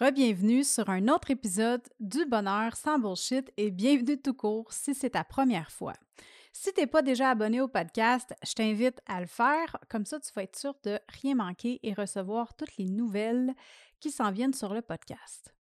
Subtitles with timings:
[0.00, 5.10] Rebienvenue sur un autre épisode du Bonheur sans bullshit et bienvenue tout court si c'est
[5.10, 5.92] ta première fois.
[6.54, 10.32] Si t'es pas déjà abonné au podcast, je t'invite à le faire, comme ça tu
[10.34, 13.52] vas être sûr de rien manquer et recevoir toutes les nouvelles
[14.00, 15.52] qui s'en viennent sur le podcast.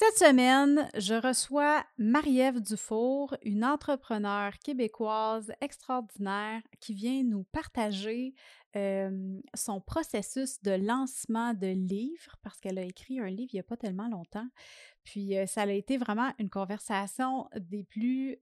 [0.00, 8.32] Cette semaine, je reçois Marie-Ève Dufour, une entrepreneure québécoise extraordinaire qui vient nous partager
[9.56, 13.64] son processus de lancement de livres, parce qu'elle a écrit un livre il n'y a
[13.64, 14.46] pas tellement longtemps.
[15.02, 18.38] Puis ça a été vraiment une conversation des plus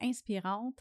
[0.00, 0.78] inspirantes.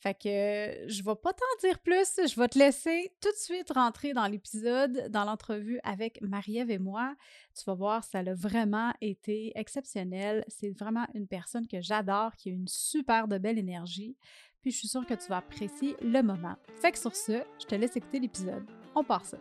[0.00, 3.70] Fait que je vais pas t'en dire plus, je vais te laisser tout de suite
[3.70, 7.14] rentrer dans l'épisode, dans l'entrevue avec Marie-Ève et moi.
[7.56, 10.44] Tu vas voir, ça a vraiment été exceptionnel.
[10.48, 14.16] C'est vraiment une personne que j'adore, qui a une super de belle énergie.
[14.60, 16.56] Puis je suis sûre que tu vas apprécier le moment.
[16.80, 18.64] Fait que sur ce, je te laisse écouter l'épisode.
[18.94, 19.38] On part ça.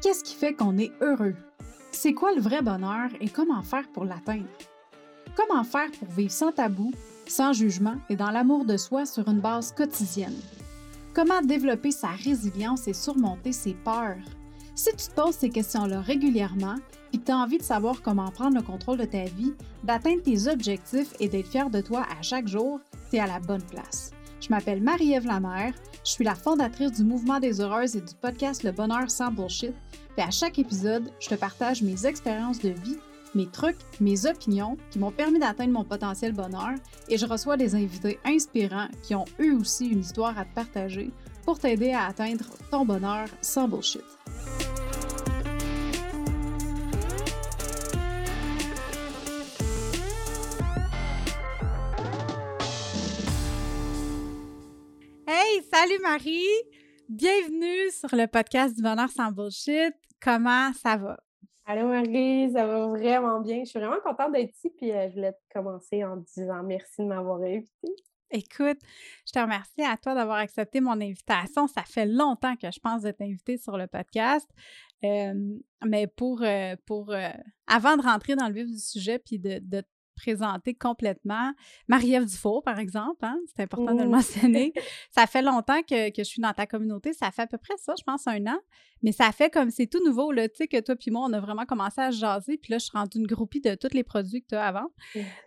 [0.00, 1.36] Qu'est-ce qui fait qu'on est heureux?
[1.92, 4.48] C'est quoi le vrai bonheur et comment faire pour l'atteindre?
[5.36, 6.92] Comment faire pour vivre sans tabou?
[7.26, 10.36] Sans jugement et dans l'amour de soi sur une base quotidienne.
[11.14, 14.16] Comment développer sa résilience et surmonter ses peurs?
[14.74, 16.76] Si tu te poses ces questions-là régulièrement
[17.12, 19.52] et que tu as envie de savoir comment prendre le contrôle de ta vie,
[19.84, 23.40] d'atteindre tes objectifs et d'être fier de toi à chaque jour, tu es à la
[23.40, 24.12] bonne place.
[24.40, 28.64] Je m'appelle Marie-Ève Lamère, je suis la fondatrice du Mouvement des Heureuses et du podcast
[28.64, 29.74] Le Bonheur sans Bullshit.
[30.16, 32.96] Et à chaque épisode, je te partage mes expériences de vie
[33.34, 36.74] mes trucs, mes opinions qui m'ont permis d'atteindre mon potentiel bonheur
[37.08, 41.10] et je reçois des invités inspirants qui ont eux aussi une histoire à te partager
[41.44, 44.02] pour t'aider à atteindre ton bonheur sans bullshit.
[55.26, 56.46] Hey, salut Marie!
[57.08, 59.94] Bienvenue sur le podcast du bonheur sans bullshit.
[60.20, 61.18] Comment ça va?
[61.72, 63.60] Allô Marie, ça va vraiment bien.
[63.64, 67.06] Je suis vraiment contente d'être ici, puis euh, je voulais commencer en disant merci de
[67.06, 67.94] m'avoir invitée.
[68.30, 68.76] Écoute,
[69.26, 71.66] je te remercie à toi d'avoir accepté mon invitation.
[71.68, 74.46] Ça fait longtemps que je pense de t'inviter sur le podcast.
[75.02, 77.30] mais pour, euh, pour euh,
[77.66, 79.82] avant de rentrer dans le vif du sujet puis de, de
[80.16, 81.52] présenter complètement.
[81.88, 84.72] Marie-Ève Dufour, par exemple, hein, c'est important de le mentionner.
[85.10, 87.12] ça fait longtemps que, je suis dans ta communauté.
[87.12, 88.58] Ça fait à peu près ça, je pense, un an.
[89.02, 91.32] Mais ça fait comme c'est tout nouveau, là, tu sais, que toi puis moi, on
[91.32, 92.56] a vraiment commencé à jaser.
[92.56, 94.92] Puis là, je suis rendue une groupie de tous les produits que tu as avant,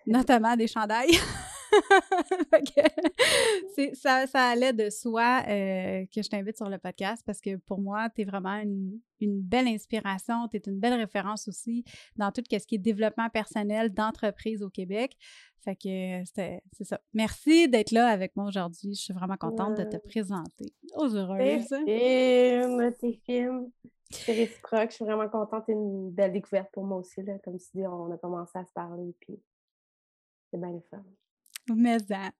[0.05, 1.17] notamment des chandails.
[3.93, 7.79] ça, ça, allait de soi euh, que je t'invite sur le podcast parce que pour
[7.79, 11.83] moi, tu es vraiment une, belle inspiration, tu es une belle référence aussi
[12.15, 15.17] dans tout ce qui est développement personnel d'entreprise au Québec.
[15.65, 17.01] Fait que c'est ça.
[17.13, 18.93] Merci d'être là avec moi aujourd'hui.
[18.93, 21.39] Je suis vraiment contente de te présenter aux heureuses.
[21.39, 21.59] T'es
[23.25, 23.71] fine,
[24.11, 24.91] C'est réciproque.
[24.91, 25.63] Je suis vraiment contente.
[25.65, 27.23] C'est une belle découverte pour moi aussi.
[27.23, 27.39] Là.
[27.39, 29.15] Comme tu dis, on a commencé à se parler.
[29.21, 29.41] Puis
[30.51, 31.03] c'est bien le fun.
[31.75, 32.31] Mais ça.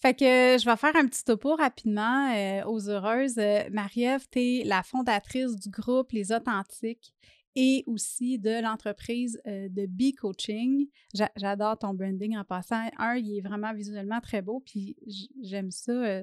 [0.00, 3.38] Fait que je vais faire un petit topo rapidement euh, aux heureuses.
[3.38, 7.14] Euh, Marie-Ève, tu es la fondatrice du groupe Les Authentiques
[7.56, 10.88] et aussi de l'entreprise euh, de B Coaching.
[11.36, 12.88] J'adore ton branding en passant.
[12.98, 14.96] Un, il est vraiment visuellement très beau, puis
[15.42, 16.22] j'aime ça.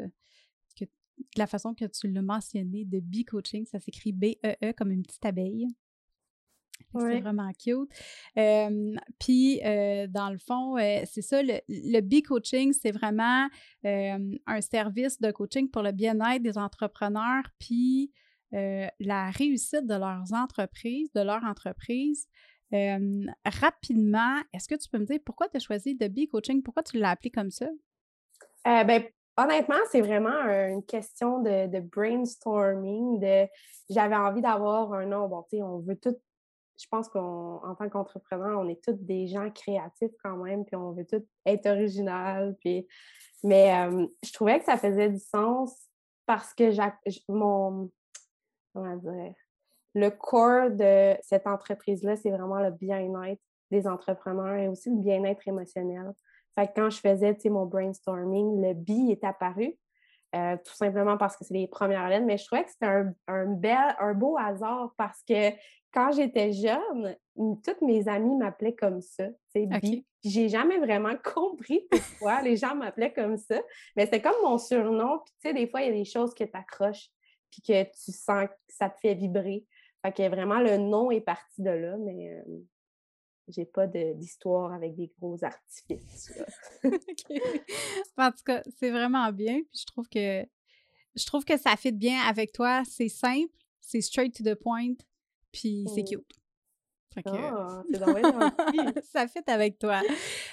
[1.35, 5.01] La façon que tu l'as mentionné de B Coaching, ça s'écrit B-E-E -E, comme une
[5.01, 5.67] petite abeille.
[6.99, 7.89] C'est vraiment cute.
[9.19, 13.47] Puis, dans le fond, c'est ça, le, le B-Coaching, c'est vraiment
[13.83, 18.11] un service de coaching pour le bien-être des entrepreneurs, puis
[18.51, 22.27] la réussite de leurs entreprises, de leur entreprise.
[22.71, 26.63] rapidement, est-ce que tu peux me dire pourquoi tu as choisi de B-Coaching?
[26.63, 27.67] Pourquoi tu l'as appelé comme ça?
[28.67, 29.03] Euh, ben,
[29.37, 33.19] honnêtement, c'est vraiment une question de, de brainstorming.
[33.19, 33.47] De,
[33.89, 35.27] j'avais envie d'avoir un nom.
[35.27, 36.15] Bon, tu sais, on veut tout
[36.77, 40.91] je pense qu'en tant qu'entrepreneur, on est tous des gens créatifs quand même, puis on
[40.91, 42.55] veut tous être original.
[42.59, 42.87] Puis...
[43.43, 43.71] Mais
[44.23, 45.89] je trouvais que ça faisait du sens
[46.25, 46.71] parce que
[47.29, 47.89] mon
[48.73, 49.33] comment dire
[49.97, 53.41] le corps de cette entreprise-là, c'est vraiment le bien-être
[53.71, 56.13] des entrepreneurs et aussi le bien-être émotionnel.
[56.55, 59.77] Fait que quand je faisais mon brainstorming, le B est apparu.
[60.35, 63.13] Euh, tout simplement parce que c'est les premières lettres, mais je trouvais que c'était un,
[63.27, 65.51] un, bel, un beau hasard parce que
[65.93, 71.87] quand j'étais jeune, toutes mes amies m'appelaient comme ça, tu sais, J'ai jamais vraiment compris
[71.89, 73.59] pourquoi les gens m'appelaient comme ça,
[73.95, 75.19] mais c'est comme mon surnom.
[75.25, 77.09] Puis, tu sais, des fois, il y a des choses qui t'accrochent,
[77.49, 79.65] puis que tu sens que ça te fait vibrer.
[80.05, 82.59] Fait que vraiment, le nom est parti de là, mais euh,
[83.47, 86.33] j'ai pas d'histoire avec des gros artifices.
[88.17, 89.61] En tout cas, c'est vraiment bien.
[89.71, 90.45] Puis je trouve que
[91.15, 92.83] je trouve que ça fit bien avec toi.
[92.85, 94.95] C'est simple, c'est straight to the point,
[95.51, 96.05] puis c'est mmh.
[96.05, 96.37] cute.
[97.25, 100.01] Ah, c'est Ça fait avec toi.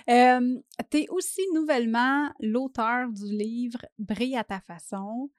[0.07, 5.31] tu es aussi nouvellement l'auteur du livre Brille à ta façon.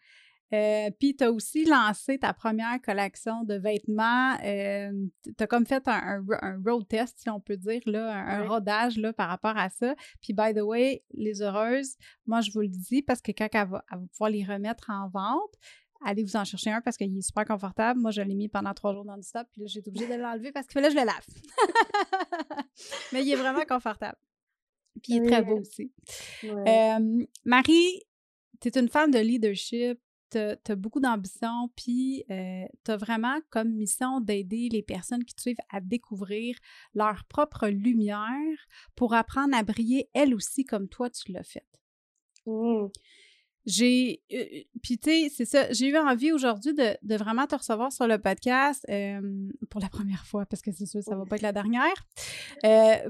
[0.55, 4.37] Euh, puis, tu as aussi lancé ta première collection de vêtements.
[4.43, 4.91] Euh,
[5.25, 6.23] tu as comme fait un,
[6.65, 9.95] road test, si on peut dire, là, un, rodage là, par rapport à ça.
[10.21, 13.67] Puis, by the way, les heureuses, moi, je vous le dis parce que quand elle
[13.67, 15.53] va, pouvoir les remettre en vente,
[16.05, 17.99] allez vous en chercher un parce qu'il est super confortable.
[17.99, 20.51] Moi, je l'ai mis pendant trois jours non-stop, puis là, j'ai été obligée de l'enlever
[20.51, 21.25] parce que là, je le lave.
[23.13, 24.17] Mais il est vraiment confortable.
[25.03, 25.91] Puis il est très beau aussi.
[26.45, 28.01] Euh, Marie,
[28.61, 29.99] tu es une femme de leadership,
[30.31, 35.35] tu as, beaucoup d'ambition, puis euh, tu as vraiment comme mission d'aider les personnes qui
[35.35, 36.57] te suivent à découvrir
[36.93, 38.57] leur propre lumière
[38.95, 41.65] pour apprendre à briller elles aussi comme toi tu l'as fait.
[42.45, 42.87] Mmh.
[43.65, 47.55] J'ai, euh, euh, puis tu sais, c'est ça, j'ai eu envie aujourd'hui de, vraiment te
[47.55, 48.85] recevoir sur le podcast
[49.69, 52.05] pour la première fois, parce que c'est sûr, ça va pas être la dernière,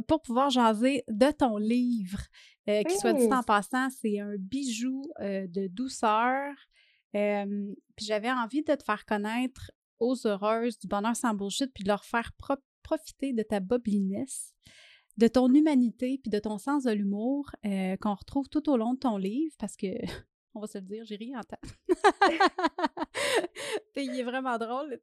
[0.07, 2.21] pour pouvoir jaser de ton livre,
[2.67, 6.53] qui soit dit en passant, c'est un bijou de douceur,
[7.95, 11.89] puis j'avais envie de te faire connaître aux heureuses du bonheur sans bullshit, puis de
[11.89, 12.31] leur faire
[12.83, 14.53] profiter de ta bubbliness,
[15.17, 18.99] de ton humanité, puis de ton sens de l'humour qu'on retrouve tout au long de
[18.99, 19.87] ton livre, parce que,
[20.53, 21.57] on va se le dire, j'ai ri en temps.
[23.95, 24.99] il est vraiment drôle.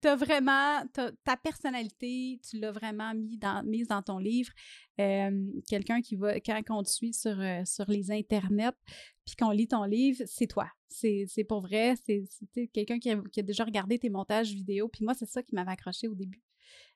[0.00, 4.50] T'as vraiment, ta personnalité, tu l'as vraiment mis dans, mise dans ton livre.
[4.96, 8.76] Quelqu'un qui va, quand on te suit sur, euh, sur les internets,
[9.24, 10.68] puis qu'on lit ton livre, c'est toi.
[10.88, 11.94] C'est pour vrai.
[12.04, 12.24] C'est
[12.68, 14.88] quelqu'un qui, a déjà regardé tes montages vidéo.
[14.88, 16.42] Puis moi, c'est ça qui m'avait accroché au début.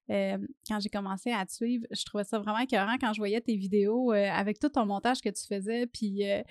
[0.09, 3.57] quand j'ai commencé à te suivre, je trouvais ça vraiment écœurant quand je voyais tes
[3.57, 6.43] vidéos euh, avec tout ton montage que tu faisais, puis euh,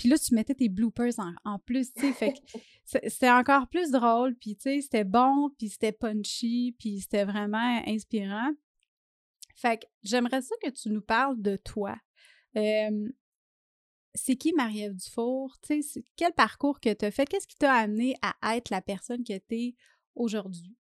[0.00, 1.12] puis là, tu mettais tes bloopers
[1.44, 2.12] en, plus, tu sais.
[2.14, 2.38] Fait que
[3.10, 7.82] c'était encore plus drôle, puis tu sais, c'était bon, puis c'était punchy, puis c'était vraiment
[7.86, 8.50] inspirant.
[9.56, 11.94] Fait que j'aimerais ça que tu nous parles de toi.
[14.14, 15.58] c'est qui Marie-Ève Dufour?
[15.60, 17.26] Tu sais, quel parcours que tu as fait?
[17.26, 19.74] Qu'est-ce qui t'a amené à être la personne que tu es
[20.14, 20.78] aujourd'hui?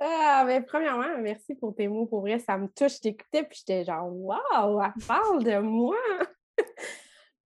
[0.00, 2.06] Ah, ben, premièrement, merci pour tes mots.
[2.06, 2.98] Pour vrai, ça me touche.
[3.02, 5.98] J'écoutais, puis j'étais genre, waouh, elle parle de moi!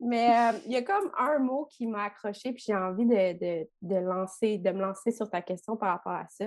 [0.07, 3.99] Mais euh, il y a comme un mot qui m'a accroché, puis j'ai envie de,
[3.99, 6.47] lancer, de me lancer sur ta question par rapport à ça.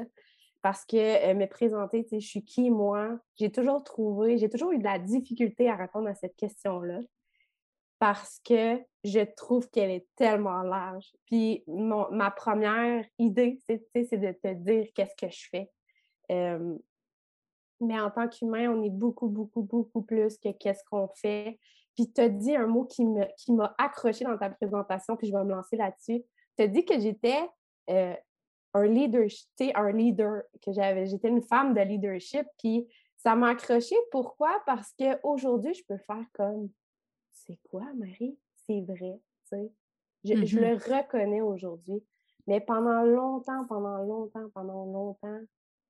[0.62, 3.20] Parce que euh, me présenter, tu sais, je suis qui, moi?
[3.36, 7.02] J'ai toujours trouvé, j'ai toujours eu de la difficulté à répondre à cette question-là.
[8.00, 11.12] Parce que je trouve qu'elle est tellement large.
[11.26, 15.70] Puis ma première idée, c'est de te dire qu'est-ce que je fais.
[17.82, 21.60] Mais en tant qu'humain, on est beaucoup, beaucoup, beaucoup plus que qu'est-ce qu'on fait.
[22.00, 25.34] Puis tu as dit un mot qui m'a qui accroché dans ta présentation, puis je
[25.34, 26.24] vais me lancer là-dessus.
[26.56, 27.42] Tu as dit que j'étais
[27.90, 28.16] euh,
[28.74, 29.28] un leader,
[29.76, 32.88] un leader, que j'avais, j'étais une femme de leadership, puis
[33.18, 33.98] ça m'a accroché.
[34.12, 34.64] Pourquoi?
[34.66, 36.70] Parce qu'aujourd'hui, je peux faire comme
[37.34, 38.40] c'est quoi, Marie?
[38.66, 39.20] C'est vrai,
[39.52, 39.72] tu sais.
[40.24, 40.62] Je, je mm-hmm.
[40.62, 42.02] le reconnais aujourd'hui.
[42.48, 45.42] Mais pendant longtemps, pendant longtemps, pendant longtemps,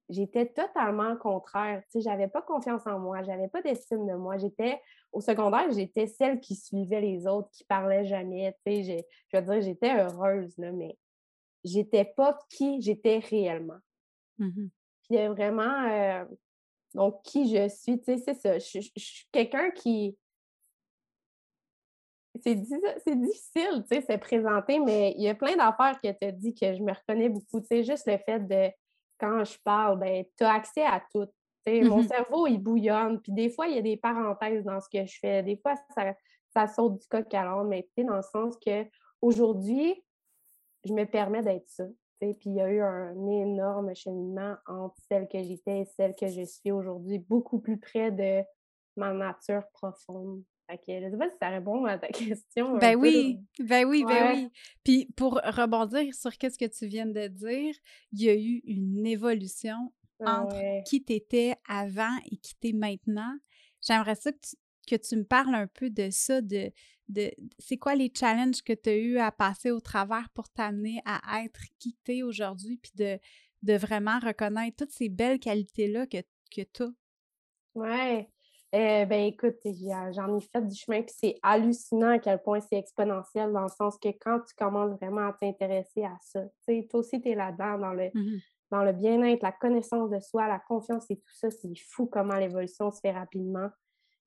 [0.10, 1.84] j'étais totalement contraire.
[1.84, 4.40] Tu sais, j'avais pas confiance en moi, j'avais pas d'estime de moi.
[4.40, 8.56] J'étais au secondaire, j'étais celle qui suivait les autres, qui parlait jamais.
[8.66, 10.98] Tu sais, je veux dire, j'étais heureuse, là, mais
[11.64, 13.80] j'étais pas qui j'étais réellement.
[14.38, 14.68] Mmh
[15.04, 16.26] Puis vraiment, euh,
[16.94, 18.60] donc qui je suis, tu sais, c'est ça.
[18.60, 20.18] Je, suis quelqu'un qui.
[22.42, 26.32] C'est difficile, tu sais, se présenter, mais il y a plein d'affaires que tu as
[26.32, 27.60] dit que je me reconnais beaucoup.
[27.60, 28.72] Tu sais, juste le fait de
[29.20, 31.28] quand je parle, ben, tu as accès à tout.
[31.68, 33.22] Mon mmh cerveau, il bouillonne.
[33.22, 35.44] Puis des fois, il y a des parenthèses dans ce que je fais.
[35.44, 36.16] Des fois, ça,
[36.54, 38.86] ça saute du coq à l'âne, mais dans le sens que
[39.22, 40.04] aujourd'hui,
[40.86, 41.86] je me permets d'être ça.
[42.20, 46.28] Puis il y a eu un énorme cheminement entre celle que j'étais et celle que
[46.28, 48.44] je suis aujourd'hui, beaucoup plus près de
[48.98, 50.44] ma nature profonde.
[50.70, 52.78] Fait que, je sais pas si ça répond à ta question.
[52.78, 54.50] Ben oui, ben oui, ben oui.
[54.84, 57.74] Puis pour rebondir sur ce que tu viens de dire,
[58.12, 59.94] il y a eu une évolution
[60.26, 63.36] entre qui tu étais avant et qui tu es maintenant.
[63.82, 64.32] J'aimerais ça
[64.88, 66.72] que tu, me parles un peu de ça, de,
[67.08, 71.02] de c'est quoi les challenges que tu as eu à passer au travers pour t'amener
[71.06, 73.20] à être qui tu es aujourd'hui, puis de,
[73.64, 76.18] de vraiment reconnaître toutes ces belles qualités-là que,
[76.54, 76.92] que tu as?
[77.76, 78.30] Ouais.
[78.72, 82.78] Eh ben écoute, j'en ai fait du chemin, puis c'est hallucinant à quel point c'est
[82.78, 86.88] exponentiel, dans le sens que quand tu commences vraiment à t'intéresser à ça, tu sais,
[86.88, 88.38] toi aussi, tu es là-dedans, dans le, mmh
[88.72, 92.36] dans le bien-être, la connaissance de soi, la confiance et tout ça, c'est fou comment
[92.36, 93.70] l'évolution se fait rapidement.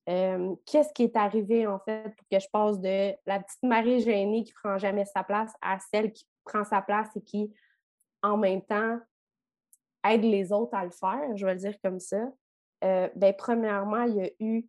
[0.07, 4.43] Qu'est-ce qui est arrivé, en fait, pour que je passe de la petite Marie gênée
[4.43, 7.55] qui prend jamais sa place à celle qui prend sa place et qui,
[8.23, 8.99] en même temps,
[10.05, 12.29] aide les autres à le faire, je vais le dire comme ça,
[12.85, 14.67] euh, ben, premièrement, il y a eu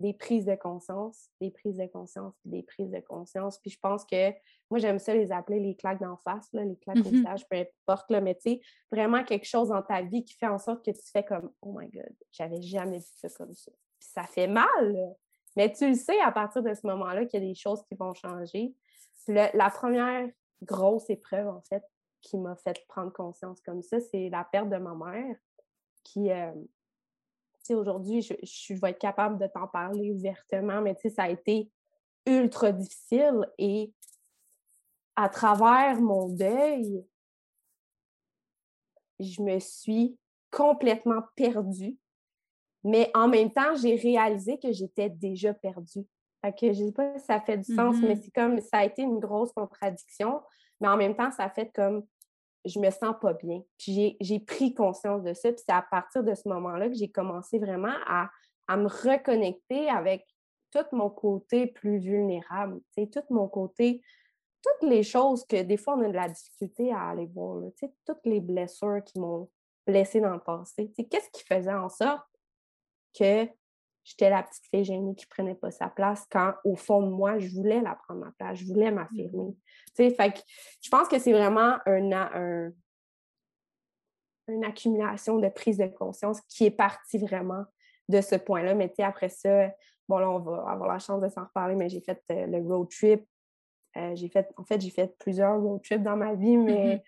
[0.00, 3.58] des prises de conscience, des prises de conscience, puis des prises de conscience.
[3.58, 4.30] Puis je pense que
[4.70, 7.48] moi, j'aime ça les appeler les claques d'en face, là, les claques au mmh visage,
[7.48, 8.60] peu importe, là, mais tu sais,
[8.92, 11.74] vraiment quelque chose dans ta vie qui fait en sorte que tu fais comme Oh
[11.76, 13.72] my God, j'avais jamais vu ça comme ça.
[13.98, 15.16] Puis ça fait mal,
[15.56, 17.94] mais tu le sais à partir de ce moment-là qu'il y a des choses qui
[17.94, 18.74] vont changer.
[19.26, 20.28] la première
[20.62, 21.82] grosse épreuve, en fait,
[22.20, 25.36] qui m'a fait prendre conscience comme ça, c'est la perte de ma mère
[26.04, 26.52] qui, euh,
[27.74, 31.70] aujourd'hui, je, je, vais être capable de t'en parler ouvertement, mais ça a été
[32.26, 33.92] ultra difficile et
[35.16, 37.04] à travers mon deuil,
[39.18, 40.16] je me suis
[40.50, 41.96] complètement perdue.
[42.84, 46.06] Mais en même temps, j'ai réalisé que j'étais déjà perdue.
[46.40, 48.22] Fait que je sais pas si ça fait du sens, mais mm-hmm.
[48.22, 50.40] c'est comme ça a été une grosse contradiction.
[50.80, 52.04] Mais en même temps, ça a fait comme
[52.64, 53.62] je me sens pas bien.
[53.78, 55.52] Puis j'ai pris conscience de ça.
[55.52, 58.30] Puis c'est à partir de ce moment-là que j'ai commencé vraiment à,
[58.76, 60.26] me reconnecter avec
[60.70, 64.02] tout mon côté plus vulnérable, tout mon côté,
[64.62, 67.62] toutes les choses que des fois on a de la difficulté à aller voir,
[68.04, 69.48] toutes les blessures qui m'ont
[69.86, 70.92] blessée dans le passé.
[71.10, 72.26] Qu'est-ce qui faisait en sorte
[73.18, 73.48] que
[74.08, 77.38] j'étais la petite fille gênée qui prenait pas sa place quand, au fond de moi,
[77.38, 79.54] je voulais la prendre ma place, je voulais m'affirmer.
[79.98, 80.10] Mmh.
[80.10, 80.38] Fait que
[80.80, 82.70] je pense que c'est vraiment un,
[84.48, 87.64] une accumulation de prise de conscience qui est partie vraiment
[88.08, 88.74] de ce point-là.
[88.74, 89.70] Mais après ça,
[90.08, 92.66] bon, là, on va avoir la chance de s'en reparler, mais j'ai fait euh, le
[92.66, 93.26] road trip.
[93.96, 97.02] Euh, j'ai fait, en fait, j'ai fait plusieurs road trips dans ma vie, mais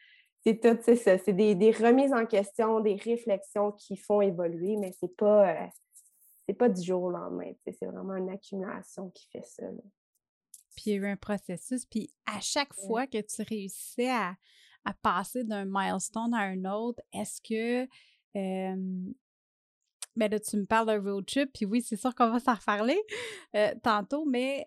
[0.44, 1.16] c'est tout, c'est ça.
[1.16, 5.48] C'est des, remises en question, des réflexions qui font évoluer, mais c'est pas.
[5.48, 5.66] Euh,
[6.50, 7.52] c'est pas du jour au lendemain.
[7.64, 9.62] C'est vraiment une accumulation qui fait ça.
[10.74, 11.86] Puis il y a eu un processus.
[11.86, 14.34] Puis à chaque fois que tu réussissais à,
[15.00, 17.88] passer d'un milestone à un autre, est-ce que.
[18.36, 19.12] Euh,
[20.16, 22.54] ben là, tu me parles d'un road trip, puis oui, c'est sûr qu'on va s'en
[22.54, 23.00] reparler
[23.54, 24.66] euh, tantôt, mais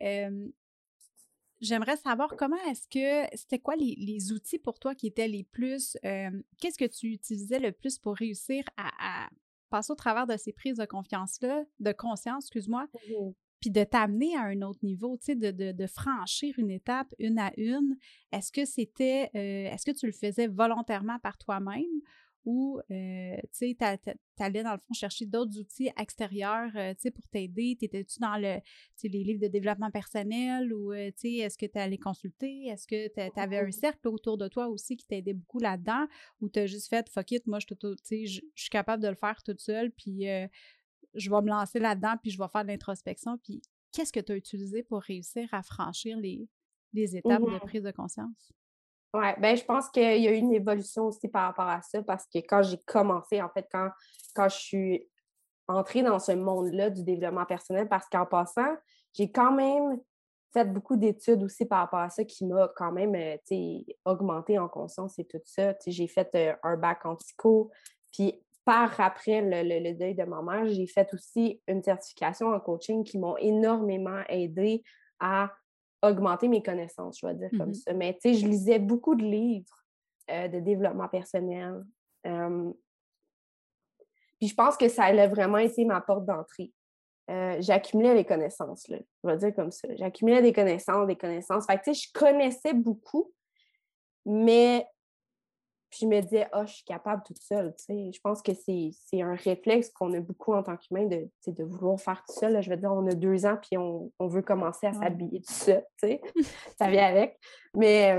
[1.59, 5.97] j'aimerais savoir comment est-ce que c'était quoi les, outils pour toi qui étaient les plus.
[6.01, 9.29] Qu'est-ce que tu utilisais le plus pour réussir à
[9.73, 13.31] passer au travers de ces prises de confiance-là, de conscience, excuse-moi, mmh
[13.63, 17.53] puis de t'amener à un autre niveau, tu sais, de, franchir une étape une à
[17.55, 17.95] une.
[18.33, 22.01] Est-ce que c'était, euh, est-ce que tu le faisais volontairement par toi-même
[22.45, 23.75] ou, euh, tu
[24.39, 27.77] allais dans le fond chercher d'autres outils extérieurs, euh, tu sais, pour t'aider?
[27.79, 28.59] T'étais-tu dans le,
[29.03, 32.67] les livres de développement personnel ou, euh, tu sais, est-ce que tu allais consulter?
[32.67, 36.05] Est-ce que tu avais un cercle autour de toi aussi qui t'aidait beaucoup là-dedans?
[36.41, 37.67] Ou tu as juste fait, fuck it, moi, je
[38.55, 40.25] suis capable de le faire toute seule, puis
[41.13, 44.31] je vais me lancer là-dedans, puis je vais faire de l'introspection, puis qu'est-ce que tu
[44.31, 46.49] as utilisé pour réussir à franchir les,
[46.93, 48.51] les étapes de prise de conscience?
[49.13, 52.01] Oui, ben, je pense qu'il y a eu une évolution aussi par rapport à ça
[52.01, 53.89] parce que quand j'ai commencé, en fait, quand,
[54.33, 55.09] quand je suis
[55.67, 58.75] entrée dans ce monde-là du développement personnel, parce qu'en passant,
[59.13, 59.99] j'ai quand même
[60.51, 64.67] fait beaucoup d'études aussi par rapport à ça qui m'a quand même euh, augmenté en
[64.67, 65.75] conscience et tout ça.
[65.85, 67.71] J'ai fait euh, un bac en psycho,
[68.11, 72.59] puis par après le, le deuil de ma mère, j'ai fait aussi une certification en
[72.59, 74.83] coaching qui m'ont énormément aidé
[75.19, 75.51] à
[76.03, 77.93] augmenter mes connaissances, je vais dire comme mmh ça.
[77.93, 79.83] Mais tu sais, je lisais beaucoup de livres
[80.29, 81.83] euh, de développement personnel.
[82.23, 86.71] puis je pense que ça a vraiment été ma porte d'entrée.
[87.31, 89.87] Euh, j'accumulais les connaissances, là, je vais dire comme ça.
[89.95, 91.65] J'accumulais des connaissances, des connaissances.
[91.65, 93.31] Fait que, tu sais, je connaissais beaucoup,
[94.25, 94.85] mais
[95.93, 97.71] puis je me disais, oh, je suis capable toute seule.
[97.87, 101.99] Je pense que c'est un réflexe qu'on a beaucoup en tant qu'humain de, de vouloir
[101.99, 102.59] faire tout seul.
[102.63, 105.85] Je veux dire, on a deux ans puis on, veut commencer à s'habiller tout seul.
[106.79, 107.37] ça vient avec.
[107.75, 108.09] Mais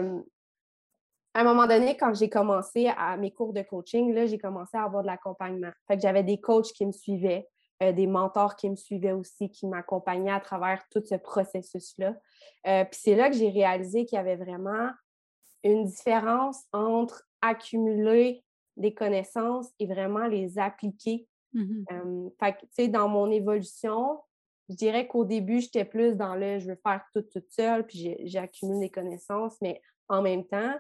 [1.34, 4.84] à un moment donné, quand j'ai commencé à mes cours de coaching, j'ai commencé à
[4.84, 5.72] avoir de l'accompagnement.
[5.88, 7.48] Fait que j'avais des coachs qui me suivaient,
[7.82, 12.14] euh, des mentors qui me suivaient aussi, qui m'accompagnaient à travers tout ce processus-là.
[12.68, 14.90] Euh, puis c'est là que j'ai réalisé qu'il y avait vraiment
[15.64, 18.44] une différence entre accumuler
[18.76, 21.26] des connaissances et vraiment les appliquer.
[21.52, 21.84] Mmh
[22.40, 24.20] fait tu sais, dans mon évolution,
[24.68, 28.16] je dirais qu'au début, j'étais plus dans le je veux faire tout toute seule, puis
[28.24, 30.74] j'ai accumulé des connaissances, mais en même temps,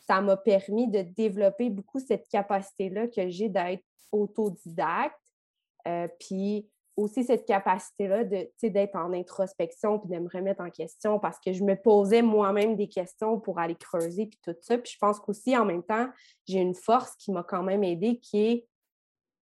[0.00, 5.20] ça m'a permis de développer beaucoup cette capacité-là que j'ai d'être autodidacte,
[5.86, 11.38] euh, puis aussi cette capacité-là d'être en introspection puis de me remettre en question parce
[11.40, 14.76] que je me posais moi-même des questions pour aller creuser puis tout ça.
[14.78, 16.08] Puis je pense qu'aussi, en même temps,
[16.46, 18.66] j'ai une force qui m'a quand même aidée qui est,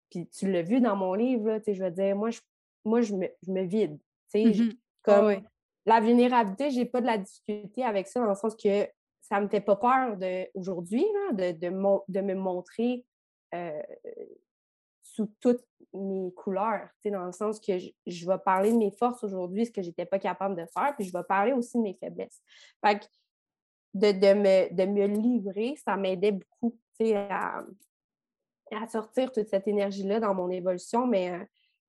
[0.09, 2.39] puis tu l'as vu dans mon livre, je veux dire, moi, je,
[2.85, 3.99] moi, je, me, je me vide.
[4.33, 5.41] Mmh comme
[5.85, 8.85] la vulnérabilité, j'ai pas de la difficulté avec ça dans le sens que
[9.21, 10.17] ça me fait pas peur
[10.53, 11.69] aujourd'hui de, de,
[12.07, 13.05] de me montrer
[15.39, 19.71] toutes mes couleurs, dans le sens que je, vais parler de mes forces aujourd'hui, ce
[19.71, 22.41] que je n'étais pas capable de faire, puis je vais parler aussi de mes faiblesses.
[22.85, 23.05] Fait que
[23.95, 26.77] de, de, me, de me livrer, ça m'aidait beaucoup
[27.15, 27.63] à,
[28.71, 31.43] à sortir toute cette énergie-là dans mon évolution, mais euh,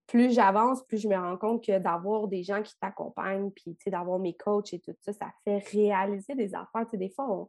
[0.07, 4.19] plus j'avance, plus je me rends compte que d'avoir des gens qui t'accompagnent, puis d'avoir
[4.19, 6.87] mes coachs et tout ça, ça fait réaliser des affaires.
[6.93, 7.49] des fois,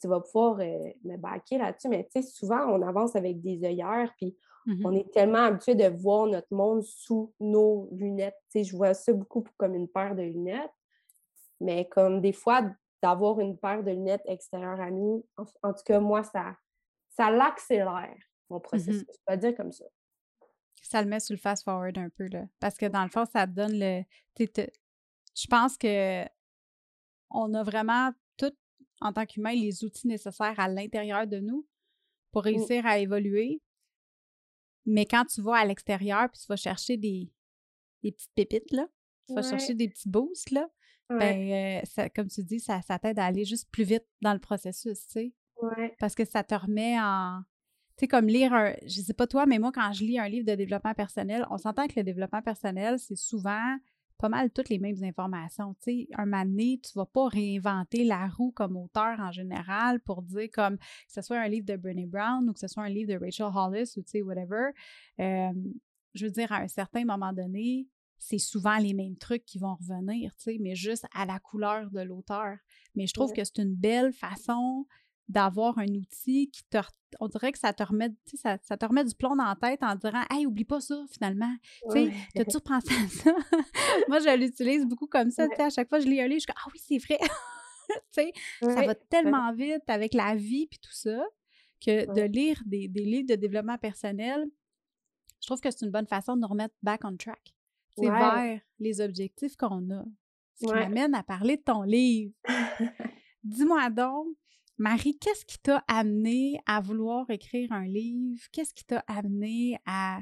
[0.00, 4.34] tu vas pouvoir euh, me baquer là-dessus, mais souvent, on avance avec des œillères, puis
[4.66, 8.36] mmh on est tellement habitué de voir notre monde sous nos lunettes.
[8.54, 10.70] je vois ça beaucoup comme une paire de lunettes,
[11.60, 12.62] mais comme des fois,
[13.02, 15.26] d'avoir une paire de lunettes extérieures à nous,
[15.62, 16.56] en, tout cas, moi, ça,
[17.08, 18.16] ça l'accélère,
[18.48, 19.06] mon mmh processus.
[19.08, 19.84] Je peux dire comme ça.
[20.82, 22.44] Ça le met sur le fast-forward un peu, là.
[22.58, 24.02] Parce que dans le fond, ça te donne le.
[24.38, 26.24] Je pense que
[27.30, 28.52] on a vraiment tout,
[29.00, 31.66] en tant qu'humain, les outils nécessaires à l'intérieur de nous
[32.32, 32.46] pour mmh.
[32.46, 33.60] réussir à évoluer.
[34.90, 37.32] Mais quand tu vas à l'extérieur puis tu vas chercher des,
[38.02, 38.86] des petites pépites, là,
[39.26, 40.68] tu vas chercher des petits boosts, là,
[41.18, 44.38] ben, euh, comme tu dis, ça, ça t'aide à aller juste plus vite dans le
[44.38, 45.32] processus, tu sais.
[45.98, 47.42] Parce que ça te remet en.
[47.96, 48.74] Tu sais, comme lire un.
[48.86, 51.58] Je sais pas toi, mais moi, quand je lis un livre de développement personnel, on
[51.58, 53.76] s'entend que le développement personnel, c'est souvent
[54.20, 55.74] pas mal toutes les mêmes informations.
[55.82, 60.00] Tu sais, un moment donné, tu vas pas réinventer la roue comme auteur en général
[60.00, 62.84] pour dire comme que ce soit un livre de Brené Brown ou que ce soit
[62.84, 64.70] un livre de Rachel Hollis ou tu sais, whatever.
[65.18, 69.76] je veux dire, à un certain moment donné, c'est souvent les mêmes trucs qui vont
[69.76, 72.58] revenir, tu sais, mais juste à la couleur de l'auteur.
[72.94, 74.86] Mais je trouve que c'est une belle façon
[75.30, 76.78] d'avoir un outil qui te
[77.18, 79.82] on dirait que ça te remet ça, ça te remet du plomb dans la tête
[79.82, 81.52] en disant hey oublie pas ça finalement
[81.90, 83.32] tu sais t'as-tu repensé à ça?
[84.08, 86.28] Moi je l'utilise beaucoup comme ça tu sais à chaque fois que je lis un
[86.28, 87.18] livre je dis ah oui c'est vrai
[87.90, 91.20] tu sais ça va tellement vite avec la vie puis tout ça
[91.84, 94.46] que de lire des, des, livres de développement personnel
[95.40, 97.54] je trouve que c'est une bonne façon de nous remettre back on track
[97.96, 100.04] c'est vers les objectifs qu'on a.
[100.54, 102.34] Ce qui m'amène à parler de ton livre.
[103.42, 104.28] Dis-moi donc,
[104.80, 108.40] Marie, qu'est-ce qui t'a amené à vouloir écrire un livre?
[108.50, 110.20] Qu'est-ce qui t'a amené à.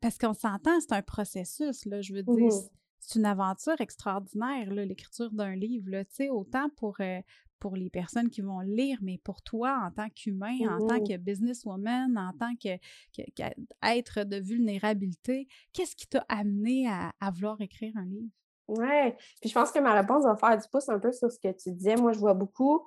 [0.00, 2.46] Parce qu'on s'entend, c'est un processus, là, je veux dire.
[2.46, 5.90] Mmh c'est une aventure extraordinaire, l'écriture d'un livre.
[5.90, 7.20] Là, autant pour, euh,
[7.60, 11.16] pour les personnes qui vont lire, mais pour toi en tant qu'humain, en tant que
[11.16, 12.78] businesswoman, en tant que,
[13.12, 18.32] qu'être de vulnérabilité, qu'est-ce qui t'a amené à, vouloir écrire un livre?
[18.68, 21.38] Oui, puis je pense que ma réponse va faire du pouce un peu sur ce
[21.38, 21.94] que tu disais.
[21.94, 22.82] Moi, je vois beaucoup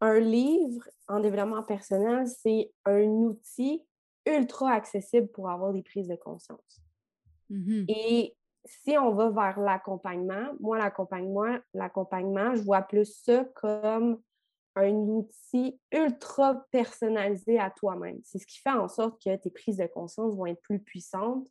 [0.00, 3.84] un livre en développement personnel, c'est un outil
[4.26, 6.82] ultra accessible pour avoir des prises de conscience.
[7.50, 14.20] Mmh Et si on va vers l'accompagnement, moi, l'accompagnement, l'accompagnement, je vois plus ça comme
[14.76, 18.20] un outil ultra personnalisé à toi-même.
[18.22, 21.48] C'est ce qui fait en sorte que tes prises de conscience vont être plus puissantes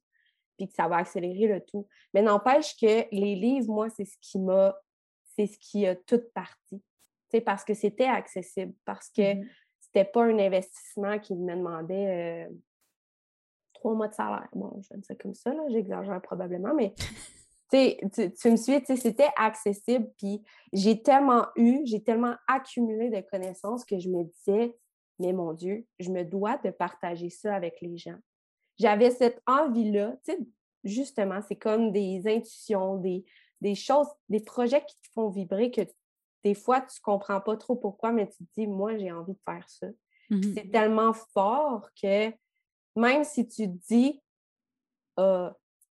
[0.57, 1.87] puis que ça va accélérer le tout.
[2.13, 4.75] Mais n'empêche que les livres, moi, c'est ce qui m'a,
[5.35, 6.81] c'est ce qui a toute partie.
[7.45, 9.45] Parce que c'était accessible, parce que mmh
[9.87, 12.53] c'était pas un investissement qui me demandait euh,
[13.73, 14.47] trois mois de salaire.
[14.53, 16.93] Bon, je ne sais comme ça, j'exagère probablement, mais
[17.71, 20.11] tu, tu, me suis, c'était accessible.
[20.17, 24.75] Puis j'ai tellement eu, j'ai tellement accumulé de connaissances que je me disais,
[25.19, 28.17] mais mon Dieu, je me dois de partager ça avec les gens.
[28.77, 30.15] J'avais cette envie-là,
[30.83, 33.25] justement, c'est comme des intuitions, des,
[33.61, 35.81] des choses, des projets qui te font vibrer que
[36.43, 39.33] des fois, tu ne comprends pas trop pourquoi, mais tu te dis, moi, j'ai envie
[39.33, 39.87] de faire ça.
[40.29, 42.33] Mmh c'est tellement fort que
[42.97, 44.21] même si tu dis
[45.19, 45.49] euh,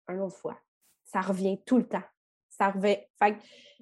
[0.09, 0.59] une autre fois,
[1.05, 2.03] ça revient tout le temps.
[2.49, 2.97] Ça revient.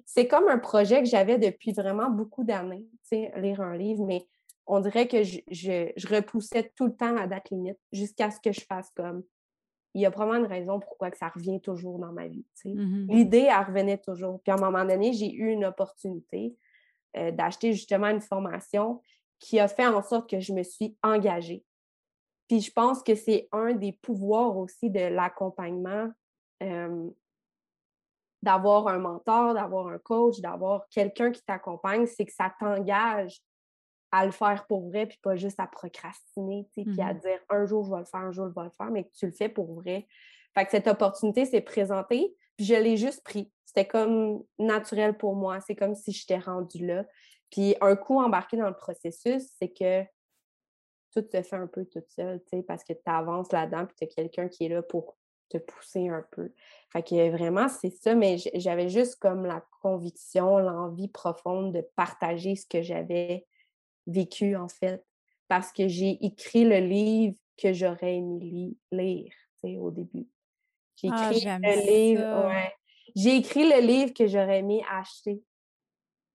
[0.04, 4.26] c'est comme un projet que j'avais depuis vraiment beaucoup d'années, lire un livre, mais
[4.66, 8.60] on dirait que je, repoussais tout le temps la date limite jusqu'à ce que je
[8.60, 9.22] fasse comme.
[9.94, 12.44] Il y a probablement une raison pourquoi que ça revient toujours dans ma vie.
[12.64, 14.40] Mmh L'idée, elle revenait toujours.
[14.42, 16.56] Puis à un moment donné, j'ai eu une opportunité
[17.16, 19.00] euh, d'acheter justement une formation
[19.38, 21.64] qui a fait en sorte que je me suis engagée.
[22.48, 26.10] Puis je pense que c'est un des pouvoirs aussi de l'accompagnement,
[28.44, 33.40] d'avoir un mentor, d'avoir un coach, d'avoir quelqu'un qui t'accompagne, c'est que ça t'engage
[34.14, 37.66] à le faire pour vrai, puis pas juste à procrastiner, puis à mmh dire un
[37.66, 39.32] jour je vais le faire, un jour je vais le faire, mais que tu le
[39.32, 40.06] fais pour vrai.
[40.54, 43.50] Fait que cette opportunité s'est présentée, puis je l'ai juste pris.
[43.64, 47.04] C'était comme naturel pour moi, c'est comme si j'étais rendue là.
[47.50, 50.04] Puis un coup embarqué dans le processus, c'est que
[51.12, 53.96] tout se fait un peu toute seule, tu sais, parce que tu avances là-dedans, puis
[53.98, 55.16] tu as quelqu'un qui est là pour
[55.48, 56.52] te pousser un peu.
[56.92, 62.54] Fait que vraiment, c'est ça, mais j'avais juste comme la conviction, l'envie profonde de partager
[62.54, 63.44] ce que j'avais
[64.06, 65.04] vécu, en fait.
[65.48, 69.32] parce que j'ai écrit le livre que j'aurais aimé lire
[69.80, 70.26] au début.
[70.96, 72.72] J'ai Ah, écrit le livre, ouais.
[73.14, 75.42] J'ai écrit le livre que j'aurais aimé acheter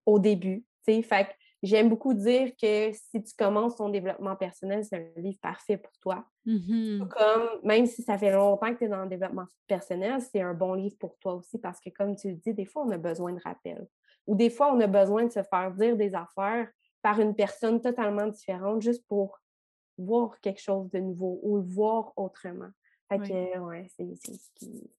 [0.05, 0.63] au début.
[0.87, 1.01] tu.
[1.03, 1.27] Fait
[1.61, 5.91] j'aime beaucoup dire que si tu commences ton développement personnel, c'est un livre parfait pour
[5.99, 6.25] toi.
[6.45, 7.09] Mhm.
[7.09, 10.53] Comme, même si ça fait longtemps que tu es dans le développement personnel, c'est un
[10.53, 12.97] bon livre pour toi aussi parce que, comme tu le dis, des fois, on a
[12.97, 13.87] besoin de rappel.
[14.27, 16.69] Ou des fois, on a besoin de se faire dire des affaires
[17.01, 19.39] par une personne totalement différente juste pour
[19.97, 22.69] voir quelque chose de nouveau ou le voir autrement.
[23.09, 23.27] Fait Oui.
[23.29, 24.89] que, ouais, c'est ce qui.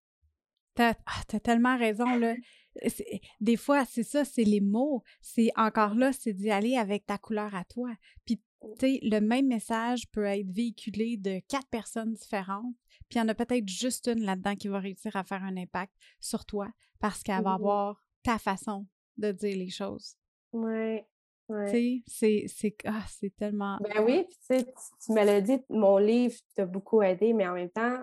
[0.75, 2.35] T'as ah, tellement raison, là.
[3.41, 5.03] Des fois, c'est ça, c'est les mots.
[5.21, 7.91] C'est encore là, c'est d'y aller avec ta couleur à toi.
[8.25, 12.75] Puis, tu sais, le même message peut être véhiculé de quatre personnes différentes.
[13.09, 15.57] Puis, il y en a peut-être juste une là-dedans qui va réussir à faire un
[15.57, 16.69] impact sur toi
[17.01, 17.65] parce qu'elle va Mhm.
[17.65, 18.87] avoir ta façon
[19.17, 20.15] de dire les choses.
[20.53, 21.07] Ouais.
[21.51, 22.03] Ouais.
[22.07, 23.79] c'est- c'est ah, c'est tellement.
[23.81, 24.65] Ben oui, tu
[25.05, 27.99] tu- me l'as dit, mon livre t'a beaucoup aidé, mais en même temps,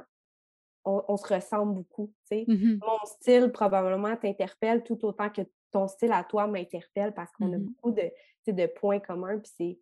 [0.85, 2.13] on, on se ressemble beaucoup.
[2.31, 2.79] Mhm.
[2.81, 7.57] Mon style probablement t'interpelle tout autant que ton style à toi m'interpelle parce qu'on a
[7.57, 7.65] Mhm.
[7.65, 8.11] beaucoup de,
[8.47, 9.37] de points communs.
[9.39, 9.79] Puis c'est,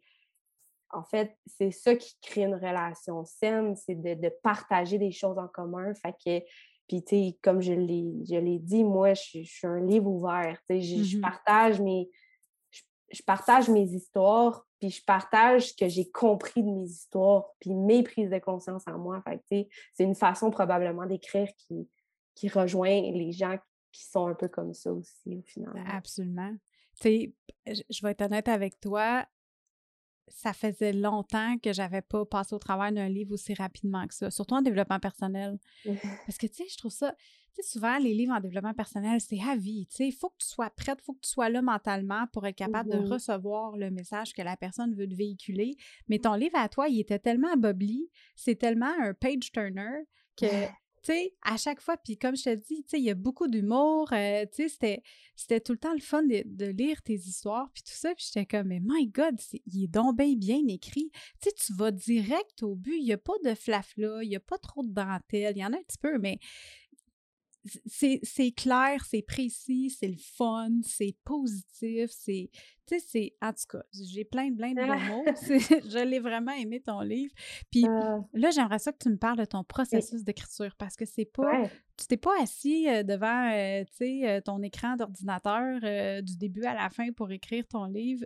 [0.91, 5.37] en fait, c'est ça qui crée une relation saine, c'est de, de partager des choses
[5.37, 5.93] en commun.
[5.95, 6.45] Fait que,
[6.87, 9.79] puis tu sais, comme je l'ai, je l'ai dit, moi, je, suis- je suis un
[9.81, 10.57] livre ouvert.
[10.69, 11.21] Tu sais, je, je Mhm.
[11.21, 12.09] partage mes,
[13.11, 17.73] je, partage mes histoires, puis je partage ce que j'ai compris de mes histoires, puis
[17.73, 19.21] mes prises de conscience en moi.
[19.23, 21.89] Fait c'est une façon probablement d'écrire qui,
[22.35, 23.57] qui rejoint les gens
[23.91, 25.73] qui sont un peu comme ça aussi, au final.
[25.87, 26.53] Absolument.
[26.99, 27.33] Tu sais,
[27.67, 29.25] je je vais être honnête avec toi,
[30.27, 34.31] ça faisait longtemps que j'avais pas passé au travers d'un livre aussi rapidement que ça,
[34.31, 35.57] surtout en développement personnel.
[36.25, 37.15] Parce que, tu sais, je trouve ça,
[37.55, 40.29] tu sais, souvent, les livres en développement personnel, c'est à vie, tu sais, il faut
[40.29, 42.97] que tu sois prête, il faut que tu sois là mentalement pour être capable de
[42.97, 43.05] Mhm.
[43.05, 45.75] recevoir le message que la personne veut te véhiculer.
[46.09, 50.05] Mais ton livre à toi, il était tellement bubbly, c'est tellement un page-turner
[50.37, 53.09] que, tu sais, à chaque fois, puis comme je te dis, tu sais, il y
[53.11, 55.03] a beaucoup d'humour, euh, tu sais, c'était,
[55.35, 58.25] c'était tout le temps le fun de, de lire tes histoires, puis tout ça, puis
[58.27, 61.11] j'étais comme, mais my God, c'est- il est donc bien bien écrit.
[61.41, 64.35] Tu sais, tu vas direct au but, il n'y a pas de flafla, il n'y
[64.35, 66.39] a pas trop de dentelle, il y en a un petit peu, mais
[67.85, 72.49] c'est c'est clair, c'est précis, c'est le fun, c'est positif, c'est...
[72.87, 73.33] Tu sais, c'est...
[73.41, 75.23] En tout cas, j'ai plein, plein de bons mots.
[75.35, 77.33] C'est- Je l'ai vraiment aimé, ton livre.
[77.71, 81.05] Puis Euh, là, j'aimerais ça que tu me parles de ton processus d'écriture parce que
[81.05, 81.61] c'est pas...
[81.61, 81.71] ouais.
[81.97, 86.37] Tu t'es pas assis euh, devant, euh, tu sais, euh, ton écran d'ordinateur euh, du
[86.37, 88.23] début à la fin pour écrire ton livre.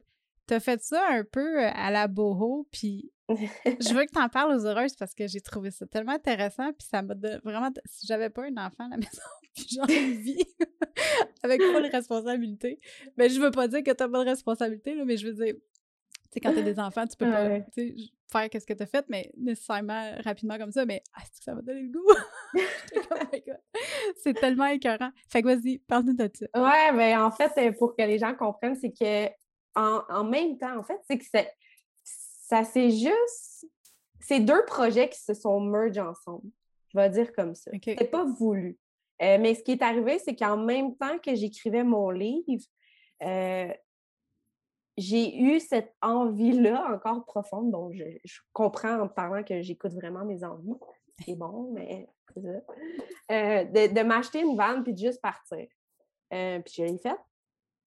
[0.49, 4.57] T'as fait ça un peu euh, à la boho, puis je veux que t'en parles
[4.57, 7.69] aux heureuses parce que j'ai trouvé ça tellement intéressant, puis ça m'a vraiment...
[7.85, 9.21] Si j'avais pas un enfant à la maison,
[9.53, 10.43] puis genre une vie
[11.43, 12.79] avec pas de responsabilité,
[13.15, 15.53] ben je veux pas dire que t'as pas de responsabilité, là, mais je veux dire,
[15.53, 15.61] tu
[16.31, 17.65] sais, quand t'as des enfants, tu peux pas Ouais.
[18.31, 21.53] faire qu'est-ce que t'as fait, mais nécessairement rapidement comme ça, mais ah, c'est que ça
[21.53, 22.07] m'a donné le goût!
[22.09, 22.59] Oh.
[24.23, 25.11] C'est tellement écœurant.
[25.27, 26.45] Fait que vas-y, parle-nous de ça.
[26.55, 29.31] Ouais, ben en fait, euh, pour que les gens comprennent, c'est que
[29.75, 31.53] en, en même temps, en fait, c'est que c'est-
[32.03, 33.65] ça c'est juste.
[34.21, 36.49] C'est deux projets qui se sont merged ensemble.
[36.93, 37.71] Je vais dire comme ça.
[37.73, 37.83] OK.
[37.85, 38.77] C'est pas voulu.
[39.21, 42.63] Euh, mais ce qui est arrivé, c'est qu'en même temps que j'écrivais mon livre,
[43.23, 43.73] euh,
[44.97, 47.71] j'ai eu cette envie-là encore profonde.
[47.71, 50.73] Bon, je, je comprends en parlant que j'écoute vraiment mes envies.
[51.25, 52.49] C'est bon, mais c'est ça.
[53.31, 55.67] Euh, de, de m'acheter une vanne puis de juste partir.
[56.33, 57.17] Euh, puis je l'ai faite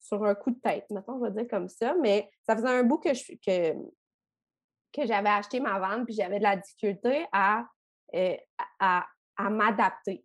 [0.02, 1.94] sur un coup de tête, mettons, je vais dire comme ça.
[2.00, 3.72] Mais ça faisait un bout que je- que,
[4.92, 7.64] que j'avais acheté ma vanne puis j'avais de la difficulté à,
[8.14, 8.36] euh,
[8.78, 10.24] à, à m'adapter.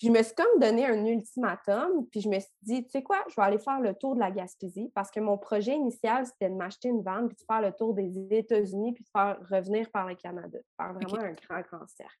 [0.00, 3.24] Je me suis comme donné un ultimatum, puis je me suis dit, tu sais quoi,
[3.28, 6.48] je vais aller faire le tour de la Gaspésie parce que mon projet initial, c'était
[6.48, 9.90] de m'acheter une vanne, puis de faire le tour des États-Unis, puis de faire revenir
[9.90, 12.14] par le Canada, faire vraiment un grand, grand cercle.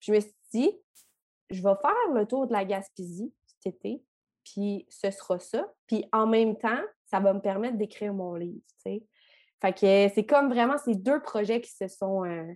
[0.00, 0.78] Je me suis dit,
[1.48, 4.04] je vais faire le tour de la Gaspésie cet été,
[4.52, 5.72] puis ce sera ça.
[5.86, 9.02] Puis en même temps, ça va me permettre d'écrire mon livre, tu sais.
[9.60, 12.24] Fait que c'est comme vraiment ces deux projets qui se sont...
[12.24, 12.52] euh,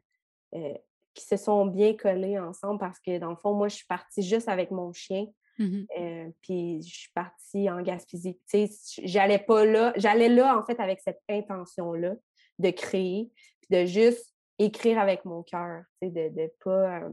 [0.55, 0.75] euh,
[1.15, 4.21] qui se sont bien collés ensemble parce que dans le fond, moi, je suis partie
[4.23, 5.27] juste avec mon chien.
[5.61, 5.87] Mhm.
[6.01, 8.41] euh, puis je suis partie en Gaspésie.
[8.51, 12.15] Tu sais, j'allais pas là, j'allais là en fait avec cette intention-là
[12.59, 13.31] de créer,
[13.61, 17.03] puis de juste écrire avec mon cœur, tu sais, de, de pas.
[17.05, 17.11] euh,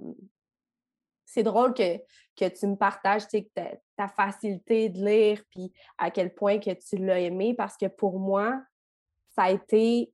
[1.26, 1.98] C'est drôle que,
[2.36, 3.62] que tu me partages, tu sais, que
[4.08, 8.20] ta, facilité de lire, puis à quel point que tu l'as aimé, parce que pour
[8.20, 8.62] moi,
[9.36, 10.12] ça a été.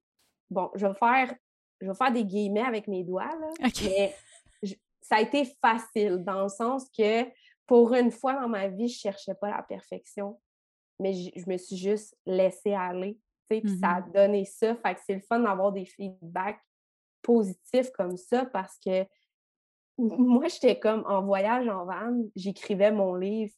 [0.50, 1.34] Bon, je vais faire,
[1.82, 3.50] je vais faire des guillemets avec mes doigts, là,
[3.84, 4.16] mais
[4.64, 7.26] je- ça a été facile dans le sens que
[7.66, 10.40] pour une fois dans ma vie, je cherchais pas la perfection,
[11.00, 13.18] mais je, je me suis juste laissée aller.
[13.50, 14.76] puis ça a Mmh donné ça.
[14.76, 16.60] Fait que c'est le fun d'avoir des feedbacks
[17.22, 19.06] positifs comme ça parce que
[19.98, 23.54] moi, j'étais comme en voyage en van, j'écrivais mon livre,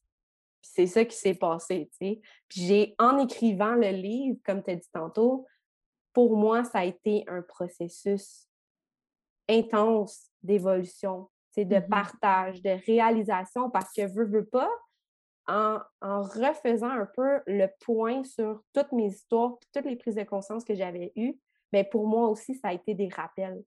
[0.61, 2.21] c'est ça qui s'est passé, tu sais.
[2.47, 5.45] Puis j'ai, en écrivant le livre, comme tu as dit tantôt,
[6.13, 8.47] pour moi, ça a été un processus
[9.47, 14.69] intense d'évolution, tu sais, de Mmh partage, de réalisation, parce que veux, veux pas,
[15.47, 20.23] en, en refaisant un peu le point sur toutes mes histoires, toutes les prises de
[20.23, 21.39] conscience que j'avais eues,
[21.71, 23.63] bien, pour moi aussi, ça a été des rappels.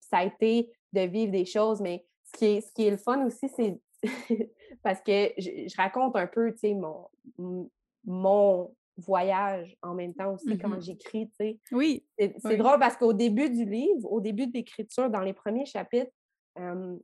[0.00, 2.96] Ça a été de vivre des choses, mais ce qui est, ce qui est le
[2.96, 3.80] fun aussi, c'est
[4.82, 7.08] parce que je, je raconte un peu, tu sais, mon,
[8.04, 11.58] mon voyage en même temps aussi quand Mmh j'écris, tu sais.
[11.72, 12.56] Oui, C'est oui.
[12.56, 16.12] drôle parce qu'au début du livre, au début de l'écriture, dans les premiers chapitres,
[16.58, 16.96] euh,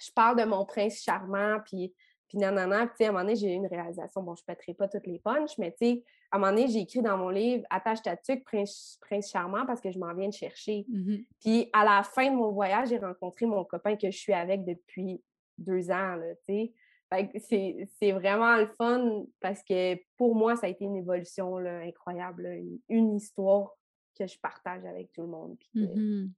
[0.00, 1.94] je parle de mon prince charmant, puis,
[2.28, 4.22] puis nanana, puis tu sais, à un moment donné, j'ai eu une réalisation.
[4.22, 6.66] Bon, je ne pèterai pas toutes les punches, mais tu sais, à un moment donné,
[6.68, 10.14] j'ai écrit dans mon livre Attache ta tuque, prince, prince charmant, parce que je m'en
[10.14, 10.86] viens de chercher.
[10.88, 14.32] Mmh Puis à la fin de mon voyage, j'ai rencontré mon copain que je suis
[14.32, 15.22] avec depuis
[15.58, 16.72] deux ans, tu sais.
[17.12, 20.96] Fait que c'est c'est vraiment le fun parce que pour moi, ça a été une
[20.96, 23.70] évolution là, incroyable, là, une, une histoire
[24.18, 25.58] que je partage avec tout le monde.
[25.58, 26.32] Puis que Mmh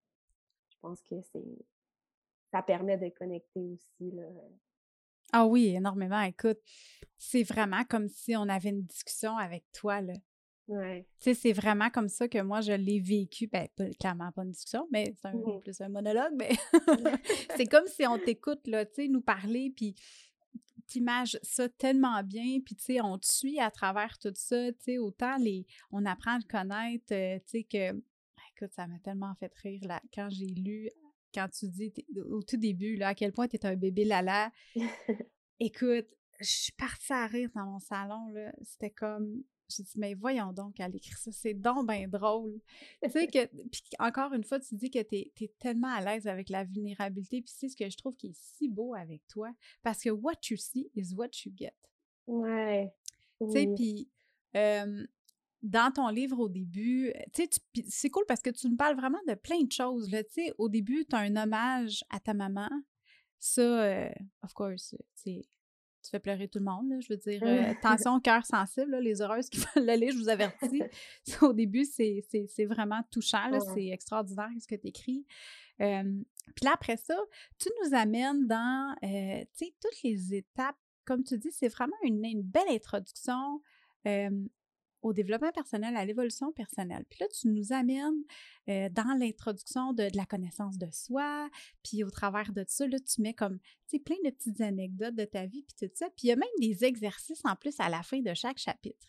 [0.71, 1.45] je pense que c'est
[2.51, 4.11] ça permet de connecter aussi.
[4.13, 4.25] Là.
[5.33, 6.21] Ah oui, énormément.
[6.23, 6.59] Écoute,
[7.17, 10.15] c'est vraiment comme si on avait une discussion avec toi, là.
[10.67, 11.07] Ouais.
[11.21, 13.47] C'est vraiment comme ça que moi, je l'ai vécu.
[13.49, 15.61] Ben, pas- clairement pas une discussion, mais c'est un, Mhm.
[15.61, 16.51] plus un monologue, mais
[17.57, 19.95] c'est comme si on t'écoute, là, tu sais, nous parler, puis
[20.87, 24.79] t'images ça tellement bien, puis tu sais, on te suit à travers tout ça, tu
[24.81, 27.93] sais, autant les, on apprend à le connaître, euh, tu sais, que,
[28.57, 30.91] écoute, ça m'a tellement fait rire, là, quand j'ai lu,
[31.35, 31.93] quand tu dis,
[32.31, 34.53] au tout début, là, à quel point tu es un bébé lala,
[35.61, 36.09] Écoute,
[36.41, 38.53] je suis partie à rire dans mon salon, là.
[38.63, 39.43] C'était comme.
[39.69, 42.61] J'ai dit, mais voyons donc, elle écrit ça, c'est donc bien drôle.
[43.03, 43.47] tu sais que.
[43.47, 47.41] Puis encore une fois, tu dis que tu es, tellement à l'aise avec la vulnérabilité,
[47.41, 49.51] puis c'est ce que je trouve qui est si beau avec toi,
[49.83, 51.73] parce que what you see is what you get.
[52.27, 52.93] Ouais.
[53.41, 53.75] Tu sais, Oui.
[53.75, 54.11] puis.
[54.57, 55.07] euh,
[55.63, 57.51] dans ton livre au début, tu sais,
[57.89, 60.11] c'est cool parce que tu me parles vraiment de plein de choses.
[60.11, 60.23] Là.
[60.23, 62.69] Tu sais, au début, tu as un hommage à ta maman.
[63.39, 64.11] Ça, euh,
[64.43, 65.43] of course, tu sais,
[66.05, 66.91] tu fais pleurer tout le monde.
[66.91, 67.01] là.
[67.01, 70.19] Je veux dire, euh, attention, cœur sensible, là, les heureuses qui veulent le lire, je
[70.19, 70.83] vous avertis.
[71.43, 72.25] Au début, c'est
[72.67, 73.51] vraiment touchant.
[73.51, 73.61] Ouais.
[73.75, 75.25] C'est extraordinaire ce que tu écris.
[75.79, 77.17] puis là, après ça,
[77.59, 80.77] tu nous amènes dans, euh, tu sais, toutes les étapes.
[81.05, 83.61] Comme tu dis, c'est vraiment une, une belle introduction
[84.07, 84.31] euh,
[85.05, 87.05] au développement personnel, à l'évolution personnelle.
[87.11, 88.25] Puis là, tu nous amènes
[88.71, 91.51] euh, dans l'introduction de, de la connaissance de soi,
[91.83, 95.27] puis au travers de ça, là, tu mets comme, tu plein de petites anecdotes de
[95.27, 96.07] ta vie, puis tout ça.
[96.07, 99.07] Puis il y a même des exercices en plus à la fin de chaque chapitre.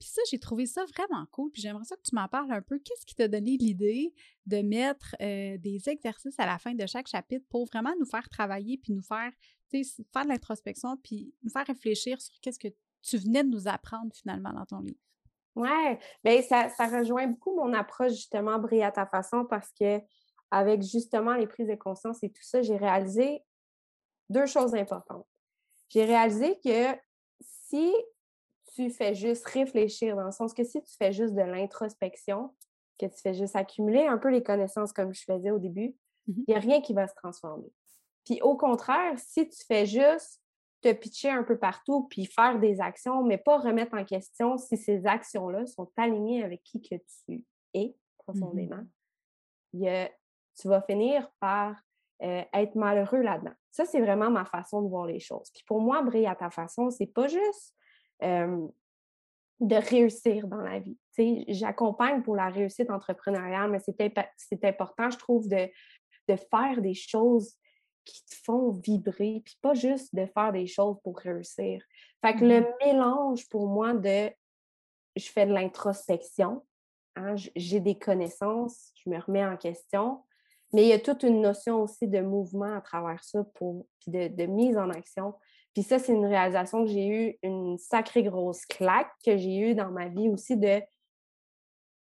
[0.00, 2.62] Puis ça, j'ai trouvé ça vraiment cool, puis j'aimerais ça que tu m'en parles un
[2.62, 2.78] peu.
[2.78, 4.14] Qu'est-ce qui t'a donné l'idée
[4.46, 8.30] de mettre euh, des exercices à la fin de chaque chapitre pour vraiment nous faire
[8.30, 9.30] travailler, puis nous faire,
[9.70, 12.68] tu sais, faire de l'introspection, puis nous faire réfléchir sur qu'est-ce que
[13.02, 14.98] tu venais de nous apprendre finalement dans ton livre?
[15.56, 20.00] Ouais, bien, ça, ça rejoint beaucoup mon approche justement brille à ta façon parce que
[20.50, 23.42] avec justement les prises de conscience et tout ça, j'ai réalisé
[24.30, 25.26] deux choses importantes.
[25.88, 26.98] J'ai réalisé que
[27.40, 27.94] si
[28.74, 32.54] tu fais juste réfléchir, dans le sens que si tu fais juste de l'introspection,
[32.98, 36.34] que tu fais juste accumuler un peu les connaissances comme je faisais au début, il
[36.34, 36.44] Mhm.
[36.48, 37.72] n'y a rien qui va se transformer.
[38.24, 40.40] Puis au contraire, si tu fais juste
[40.84, 44.76] te pitcher un peu partout, puis faire des actions, mais pas remettre en question si
[44.76, 47.42] ces actions-là sont alignées avec qui que tu
[47.72, 48.84] es profondément,
[49.72, 50.10] il y a-
[50.60, 51.76] tu vas finir par
[52.22, 53.54] euh, être malheureux là-dedans.
[53.72, 55.50] Ça, c'est vraiment ma façon de voir les choses.
[55.52, 57.74] Puis pour moi, briller à ta façon, c'est pas juste
[58.22, 58.68] euh,
[59.60, 60.96] de réussir dans la vie.
[61.48, 65.68] J'accompagne pour la réussite entrepreneuriale, mais c'est important, je trouve, de,
[66.28, 67.56] de faire des choses
[68.04, 71.82] qui te font vibrer, puis pas juste de faire des choses pour réussir.
[72.20, 74.30] Fait que le mélange pour moi de
[75.16, 76.64] je fais de l'introspection,
[77.16, 80.22] hein, j'ai des connaissances, je me remets en question,
[80.72, 84.10] mais il y a toute une notion aussi de mouvement à travers ça, pour, puis
[84.10, 85.34] de, de mise en action.
[85.72, 89.74] Puis ça, c'est une réalisation que j'ai eue, une sacrée grosse claque que j'ai eue
[89.74, 90.82] dans ma vie aussi de...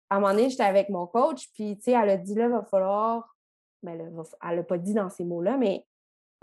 [0.10, 2.46] À un moment donné, j'étais avec mon coach, puis tu sais, elle a dit là,
[2.46, 3.36] il va falloir...
[3.84, 5.86] Ben, là, va- elle l'a pas dit dans ces mots-là, mais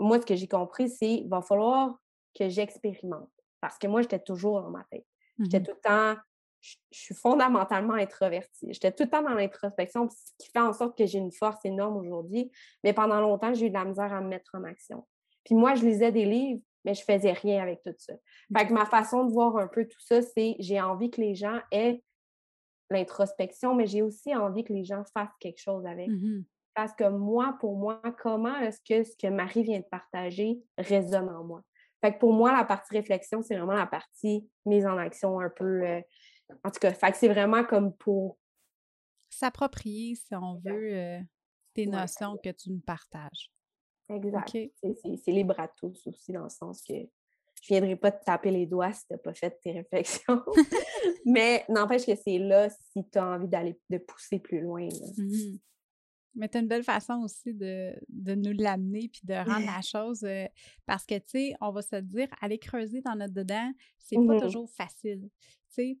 [0.01, 1.95] moi, ce que j'ai compris, c'est il va falloir
[2.37, 3.29] que j'expérimente.
[3.61, 5.05] Parce que moi, j'étais toujours dans ma tête.
[5.39, 5.65] J'étais Mhm.
[5.65, 6.15] tout le temps,
[6.61, 8.67] je, je suis fondamentalement introvertie.
[8.73, 11.63] J'étais tout le temps dans l'introspection, ce qui fait en sorte que j'ai une force
[11.65, 12.51] énorme aujourd'hui.
[12.83, 15.07] Mais pendant longtemps, j'ai eu de la misère à me mettre en action.
[15.43, 18.13] Puis moi, je lisais des livres, mais je faisais rien avec tout ça.
[18.55, 21.33] Fait que ma façon de voir un peu tout ça, c'est j'ai envie que les
[21.35, 22.03] gens aient
[22.89, 26.09] l'introspection, mais j'ai aussi envie que les gens fassent quelque chose avec.
[26.09, 26.41] Mmh
[26.73, 31.29] Parce que moi, pour moi, comment est-ce que ce que Marie vient de partager résonne
[31.29, 31.63] en moi?
[32.01, 35.49] Fait que pour moi, la partie réflexion, c'est vraiment la partie mise en action un
[35.49, 35.85] peu.
[35.85, 36.01] Euh,
[36.63, 38.37] en tout cas, fait que c'est vraiment comme pour.
[39.29, 41.19] S'approprier, si on veut, euh,
[41.73, 43.51] tes notions que tu nous partages.
[44.09, 44.57] Exact.
[44.83, 48.51] C'est libre à tous aussi, dans le sens que je ne viendrai pas te taper
[48.51, 50.43] les doigts si tu n'as pas fait tes réflexions.
[51.25, 54.87] Mais n'empêche que c'est là si tu as envie d'aller de pousser plus loin.
[55.17, 55.57] Mmh
[56.35, 60.23] Mais tu as une belle façon aussi de, nous l'amener puis de rendre la chose.
[60.23, 60.47] Euh,
[60.85, 64.35] parce que, tu sais, on va se dire, aller creuser dans notre dedans, c'est pas
[64.35, 65.29] mmh toujours facile.
[65.41, 65.97] Tu sais,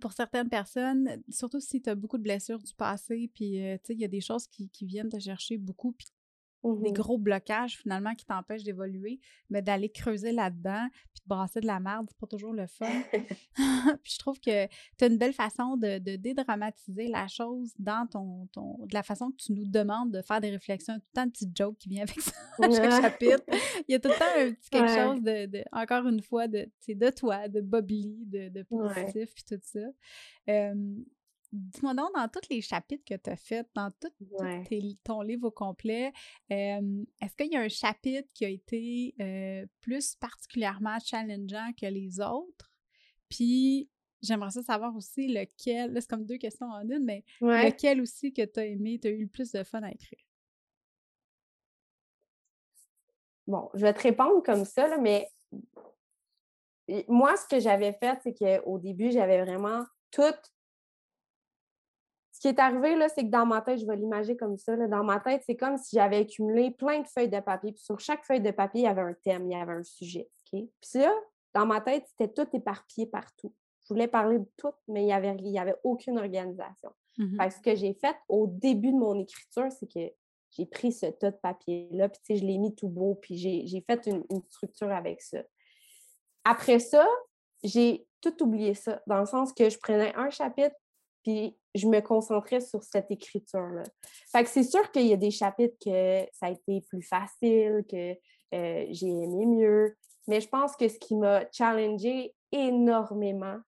[0.00, 3.88] pour certaines personnes, surtout si tu as beaucoup de blessures du passé, puis euh, tu
[3.88, 6.08] sais, il y a des choses qui, qui, viennent te chercher beaucoup, puis
[6.64, 11.60] des mmh gros blocages finalement qui t'empêchent d'évoluer, mais d'aller creuser là-dedans puis de brasser
[11.60, 12.86] de la merde, c'est pas toujours le fun.
[14.02, 18.46] puis je trouve que tu as une belle façon de, dédramatiser la chose dans ton,
[18.52, 21.26] ton, de la façon que tu nous demandes de faire des réflexions, tout le temps
[21.26, 23.44] de petites jokes qui viennent avec ça à chaque chapitre.
[23.88, 26.68] Il y a tout le temps un petit quelque chose de, encore une fois, de,
[26.88, 29.86] de toi, de Bobby, de, de positif puis tout ça.
[31.56, 34.10] Dis-moi donc, dans tous les chapitres que tu as faits, dans tout,
[35.04, 36.12] ton livre au complet,
[36.50, 39.14] est-ce qu'il y a un chapitre qui a été
[39.80, 42.76] plus particulièrement challengeant que les autres?
[43.28, 43.88] Puis,
[44.20, 48.32] j'aimerais ça savoir aussi lequel, là, c'est comme deux questions en une, mais lequel aussi
[48.32, 50.26] que tu as aimé, tu as eu le plus de fun à écrire?
[53.46, 55.28] Bon, je vais te répondre comme ça, mais
[57.06, 60.52] moi, ce que j'avais fait, c'est qu'au début, j'avais vraiment toutes
[62.44, 64.76] qui est arrivé, là, c'est que dans ma tête, je vais l'imaginer comme ça.
[64.76, 67.72] dans ma tête, c'est comme si j'avais accumulé plein de feuilles de papier.
[67.72, 69.82] Puis sur chaque feuille de papier, il y avait un thème, il y avait un
[69.82, 70.28] sujet.
[70.44, 71.10] Puis là,
[71.54, 73.54] dans ma tête, c'était tout éparpillé partout.
[73.84, 76.90] Je voulais parler de tout, mais il n'y avait, il y avait aucune organisation.
[77.16, 80.12] Mmh ce que j'ai fait au début de mon écriture, c'est que
[80.50, 84.06] j'ai pris ce tas de papier-là, puis je l'ai mis tout beau, puis j'ai fait
[84.06, 85.38] une, une structure avec ça.
[86.44, 87.08] Après ça,
[87.62, 90.76] j'ai tout oublié ça, dans le sens que je prenais un chapitre,
[91.24, 93.82] puis je me concentrais sur cette écriture-là.
[94.30, 97.84] Fait que c'est sûr qu'il y a des chapitres que ça a été plus facile,
[97.90, 98.12] que
[98.54, 99.96] euh, j'ai aimé mieux.
[100.28, 103.58] Mais je pense que ce qui m'a challengé énormément,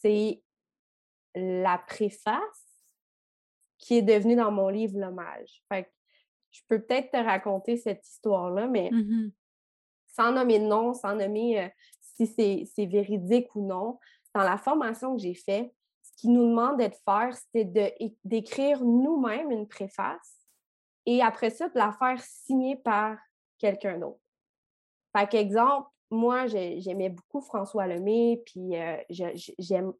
[0.00, 0.42] c'est
[1.34, 2.66] la préface
[3.78, 5.62] qui est devenue dans mon livre L'hommage.
[5.68, 5.90] Fait que
[6.50, 9.30] je peux peut-être te raconter cette histoire-là, mais mmh
[10.18, 11.68] sans nommer de nom, sans nommer euh,
[12.00, 13.98] si c'est véridique ou non,
[14.34, 15.72] dans la formation que j'ai faite,
[16.18, 20.46] qui nous demandait de faire, c'était d'écrire nous-mêmes une préface
[21.06, 23.16] et après ça, de la faire signer par
[23.56, 24.20] quelqu'un d'autre.
[25.12, 28.96] Par exemple, moi, j'aimais beaucoup François Lemay, puis euh,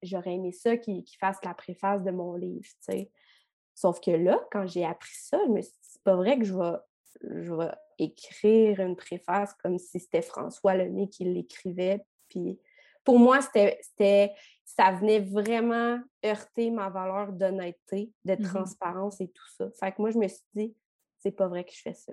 [0.02, 2.68] j'aurais aimé ça qu'il fasse la préface de mon livre.
[3.74, 6.44] Sauf que là, quand j'ai appris ça, je me suis dit, c'est pas vrai que
[6.44, 6.78] je vais,
[7.42, 12.58] je vais écrire une préface comme si c'était François Lemay qui l'écrivait, puis
[13.04, 14.34] pour moi, c'était,
[14.68, 19.70] ça venait vraiment heurter ma valeur d'honnêteté, de mmh transparence et tout ça.
[19.80, 20.76] Fait que moi, je me suis dit,
[21.18, 22.12] c'est pas vrai que je fais ça.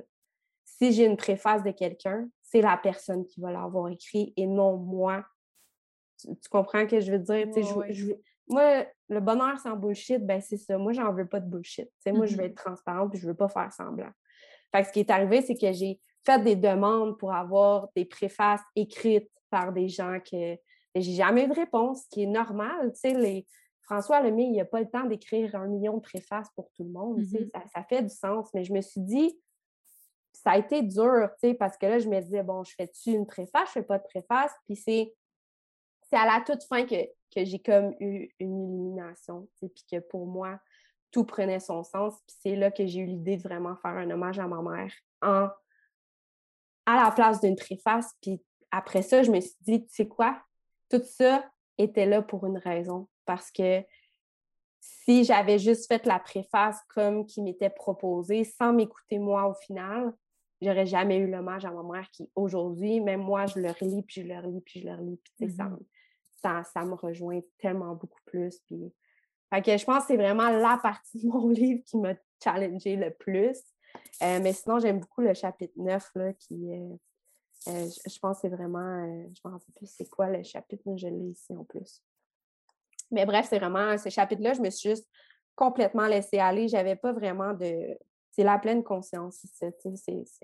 [0.63, 4.77] Si j'ai une préface de quelqu'un, c'est la personne qui va l'avoir écrit et non
[4.77, 5.25] moi.
[6.17, 7.45] Tu, comprends ce que je veux dire?
[8.47, 10.77] moi, le bonheur sans bullshit, ben c'est ça.
[10.77, 11.91] Moi, j'en veux pas de bullshit.
[12.07, 14.11] Moi, je veux mmh être transparente et je veux pas faire semblant.
[14.71, 18.05] Fait que ce qui est arrivé, c'est que j'ai fait des demandes pour avoir des
[18.05, 20.57] préfaces écrites par des gens que
[21.01, 22.91] j'ai jamais eu de réponse, ce qui est normal.
[22.93, 23.45] Tu sais, les...
[23.81, 26.89] François Lemay, il n'a pas le temps d'écrire un million de préfaces pour tout le
[26.89, 27.19] monde.
[27.19, 27.51] Mm-hmm.
[27.71, 28.49] ça, fait du sens.
[28.53, 29.37] Mais je me suis dit,
[30.33, 33.11] ça a été dur, tu sais, parce que là, je me disais, bon, je fais-tu
[33.11, 34.51] une préface, je fais pas de préface.
[34.65, 35.13] Puis c'est,
[36.11, 36.95] à la toute fin que,
[37.35, 40.59] que j'ai comme eu une illumination, puis que pour moi,
[41.11, 42.15] tout prenait son sens.
[42.25, 44.93] Puis c'est là que j'ai eu l'idée de vraiment faire un hommage à ma mère
[45.21, 45.49] en
[46.85, 48.13] à la place d'une préface.
[48.21, 50.39] Puis après ça, je me suis dit, tu sais quoi,
[50.89, 51.43] tout ça
[51.77, 53.07] était là pour une raison.
[53.25, 53.83] Parce que
[54.79, 60.13] si j'avais juste fait la préface comme qui m'était proposée, sans m'écouter moi au final,
[60.61, 64.21] j'aurais jamais eu l'hommage à ma mère qui, aujourd'hui, même moi, je le relis, puis
[64.21, 65.19] je le relis, puis je le relis.
[65.23, 65.77] Puis, mm-hmm.
[66.41, 68.59] ça, ça, me rejoint tellement beaucoup plus.
[68.67, 68.93] Puis...
[69.53, 72.13] Fait que je pense que c'est vraiment la partie de mon livre qui m'a
[72.43, 73.57] challengé le plus.
[74.21, 76.99] Euh, mais sinon, j'aime beaucoup le chapitre 9 là, qui, est
[77.67, 80.97] euh, je, pense que c'est vraiment, euh, je rappelle plus c'est quoi le chapitre, mais
[80.97, 82.01] je l'ai ici en plus.
[83.11, 85.07] Mais bref, c'est vraiment, ce chapitre-là, je me suis juste
[85.55, 86.67] complètement laissée aller.
[86.67, 87.97] J'avais pas vraiment de.
[88.31, 89.45] C'est la pleine conscience.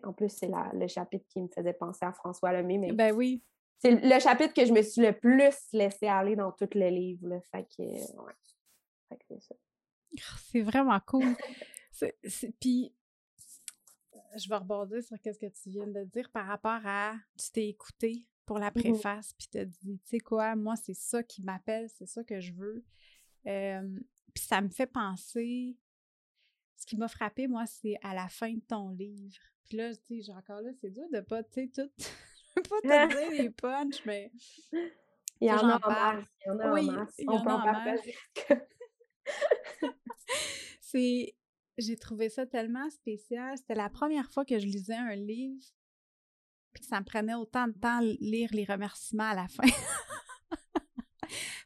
[0.04, 2.78] en plus, c'est le chapitre qui me faisait penser à François Lemay.
[2.78, 3.44] Mais ben oui.
[3.80, 7.42] C'est le chapitre que je me suis le plus laissé aller dans tout le livre.
[7.52, 7.84] Fait que,
[9.28, 9.56] c'est ça.
[10.52, 11.36] C'est vraiment cool.
[12.60, 12.94] Puis,
[14.36, 17.68] je vais rebondir sur ce que tu viens de dire par rapport à tu t'es
[17.68, 21.42] écouté pour la mmh préface, puis t'as dit, tu sais quoi, moi, c'est ça qui
[21.42, 22.84] m'appelle, c'est ça que je veux.
[23.44, 25.78] puis ça me fait penser,
[26.76, 29.38] ce qui m'a frappé, moi, c'est à la fin de ton livre.
[29.66, 31.92] Puis là, tu sais, encore là, c'est dur de pas, tu sais, tout,
[32.58, 34.32] je pas te dire les punchs, mais...
[35.40, 36.26] Il y en a en masse.
[36.46, 37.16] Il y en a oui, en masse.
[37.28, 38.16] On peut en partager.
[40.82, 41.36] c'est
[41.78, 43.58] j'ai trouvé ça tellement spécial.
[43.58, 45.64] C'était la première fois que je lisais un livre,
[46.74, 49.64] puis ça me prenait autant de temps lire les remerciements à la fin.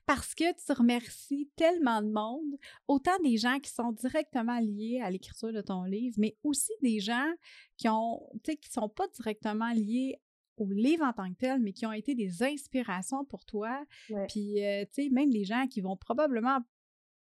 [0.06, 5.10] Parce que tu remercies tellement de monde, autant des gens qui sont directement liés à
[5.10, 7.34] l'écriture de ton livre, mais aussi des gens
[7.78, 10.20] qui ont, qui sont pas directement liés
[10.58, 13.84] au livre en tant que tel, mais qui ont été des inspirations pour toi.
[14.30, 16.60] Puis, euh, tu sais, même des gens qui vont probablement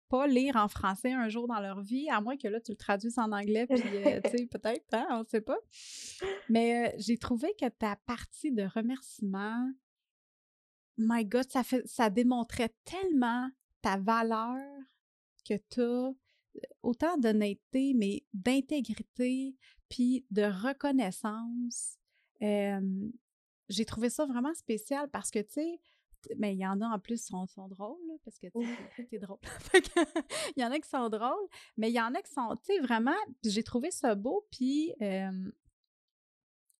[0.08, 2.76] pas lire en français un jour dans leur vie, à moins que là, tu le
[2.76, 5.58] traduises en anglais, puis, euh, tu sais, peut-être, hein, on ne sait pas.
[6.48, 9.70] Mais euh, j'ai trouvé que ta partie de remerciement,
[10.98, 13.48] my God, ça, fait, ça démontrait tellement
[13.82, 14.56] ta valeur
[15.48, 16.12] que tu as, euh,
[16.82, 19.56] autant d'honnêteté, mais d'intégrité,
[19.88, 21.98] puis de reconnaissance.
[22.40, 25.80] j'ai trouvé ça vraiment spécial parce que, tu sais,
[26.36, 29.18] mais il y en a en plus qui sont, sont, drôles, parce que tu es
[29.18, 29.38] drôle.
[30.56, 32.74] il y en a qui sont drôles, mais il y en a qui sont, tu
[32.74, 34.92] sais, vraiment, j'ai trouvé ça beau, puis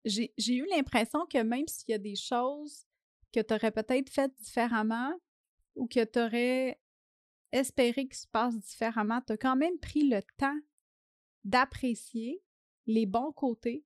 [0.05, 2.85] j'ai eu l'impression que même s'il y a des choses
[3.33, 5.13] que tu aurais peut-être faites différemment
[5.75, 6.79] ou que tu aurais
[7.51, 10.59] espéré qu'il se passe différemment, tu as quand même pris le temps
[11.43, 12.41] d'apprécier
[12.85, 13.85] les bons côtés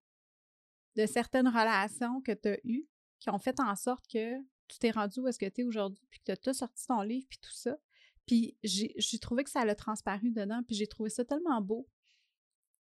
[0.95, 2.87] de certaines relations que tu as eues
[3.19, 4.37] qui ont fait en sorte que
[4.69, 7.01] tu t'es rendu où est-ce que tu es aujourd'hui, puis que tu as sorti ton
[7.01, 7.77] livre, puis tout ça.
[8.25, 11.87] Puis j'ai trouvé que ça a transparu dedans, puis j'ai trouvé ça tellement beau.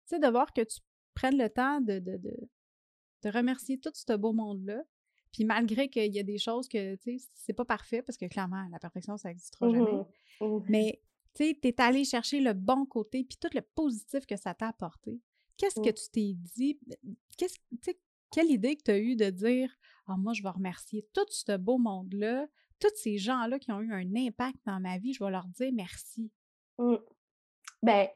[0.07, 0.79] Tu sais, de voir que tu
[1.13, 4.83] prennes le temps de, de, de, remercier tout ce beau monde-là.
[5.31, 8.25] Puis malgré qu'il y a des choses que, tu sais, c'est pas parfait, parce que
[8.25, 9.91] clairement, la perfection, ça n'existera jamais.
[9.91, 11.01] Mmh mmh Mais,
[11.33, 14.53] tu sais, tu es allé chercher le bon côté, puis tout le positif que ça
[14.53, 15.19] t'a apporté.
[15.57, 16.79] Qu'est-ce que tu t'es dit?
[17.37, 17.57] Qu'est-ce,
[18.35, 19.73] quelle idée que tu as eue de dire
[20.07, 22.45] ah, moi, je vais remercier tout ce beau monde-là,
[22.79, 25.71] tous ces gens-là qui ont eu un impact dans ma vie, je vais leur dire
[25.73, 26.29] merci.
[26.77, 26.95] Mmh.
[27.81, 28.09] Ben,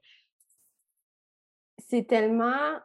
[1.78, 2.78] c'est tellement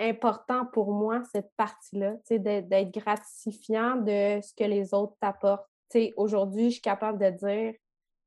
[0.00, 5.68] important pour moi, cette partie-là, d'être gratifiant de ce que les autres t'apportent.
[6.16, 7.74] Aujourd'hui, je suis capable de dire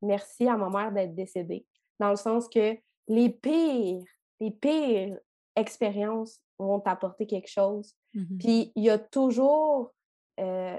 [0.04, 1.66] merci à ma mère d'être décédée,
[2.00, 4.04] dans le sens que les pires,
[4.40, 5.18] les pires
[5.56, 7.96] expériences vont t'apporter quelque chose.
[8.14, 9.94] Mmh Puis il y a toujours
[10.40, 10.78] euh,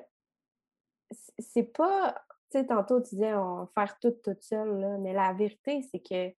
[1.39, 2.15] c'est pas,
[2.51, 6.35] tu sais, tantôt tu disais on faire tout toute seule, mais la vérité, c'est que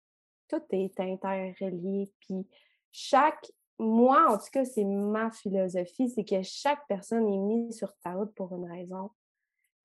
[0.47, 2.11] tout est interrelié.
[2.19, 2.47] Puis
[2.91, 7.93] chaque, moi, en tout cas, c'est ma philosophie, c'est que chaque personne est mise sur
[8.03, 9.11] ta route pour une raison.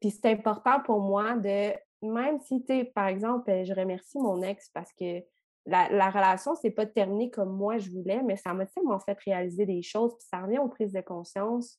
[0.00, 4.68] Puis c'est important pour moi de, même si, tu par exemple, je remercie mon ex
[4.70, 5.24] parce que
[5.66, 9.18] la, la relation, c'est pas terminé comme moi je voulais, mais ça m'a tellement fait
[9.24, 11.78] réaliser des choses, puis ça revient aux prises de conscience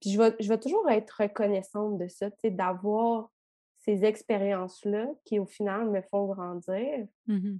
[0.00, 3.30] puis je vais, je vais toujours être reconnaissante de ça, d'avoir
[3.78, 7.06] ces expériences-là qui, au final, me font grandir.
[7.26, 7.58] Mmh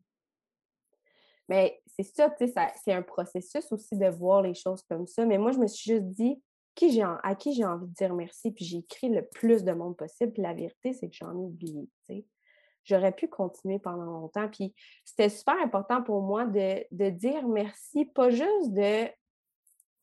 [1.49, 2.55] Mais c'est ça, tu sais,
[2.85, 5.25] c'est un processus aussi de voir les choses comme ça.
[5.25, 6.43] Mais moi, je me suis juste dit
[6.75, 9.97] qui à qui j'ai envie de dire merci, puis j'ai écrit le plus de monde
[9.97, 10.33] possible.
[10.33, 12.27] Puis la vérité, c'est que j'en ai oublié, tu sais.
[12.87, 14.49] J'aurais pu continuer pendant longtemps.
[14.49, 14.74] Puis
[15.05, 19.07] c'était super important pour moi de, de dire merci, pas juste de...
[19.07, 19.12] Tu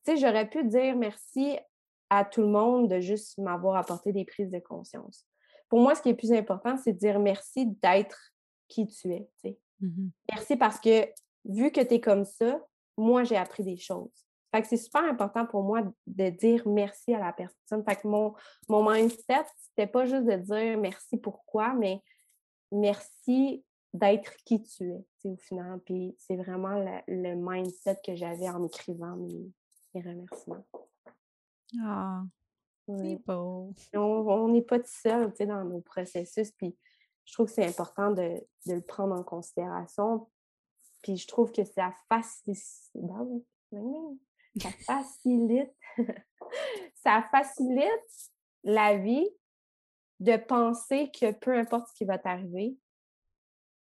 [0.06, 1.58] sais, j'aurais pu dire merci
[2.10, 5.26] à tout le monde de juste m'avoir apporté des prises de conscience.
[5.70, 8.34] Pour moi, ce qui est plus important, c'est de dire merci d'être
[8.68, 9.28] qui tu es.
[9.80, 11.08] Mmh merci parce que
[11.46, 12.60] vu que tu es comme ça,
[12.98, 14.12] moi, j'ai appris des choses.
[14.54, 17.84] Fait que c'est super important pour moi de dire merci à la personne.
[17.84, 18.36] Fait que mon,
[18.70, 22.04] mon mindset, c'était pas juste de dire merci pourquoi, mais
[22.74, 23.64] merci
[23.94, 25.80] d'être qui tu es, au final.
[25.82, 29.52] Puis c'est vraiment le, mindset que j'avais en écrivant mes,
[29.94, 30.66] mes remerciements.
[31.82, 32.24] Ah,
[32.88, 33.74] c'est beau.
[33.94, 36.52] On n'est pas tout seul dans nos processus.
[36.52, 36.76] Puis
[37.26, 40.28] je trouve que c'est important de, le prendre en considération.
[41.02, 43.48] Puis je trouve que ça facilite.
[44.62, 45.74] Ça facilite.
[46.96, 48.32] ça facilite
[48.64, 49.30] la vie
[50.24, 52.78] de penser que peu importe ce qui va t'arriver,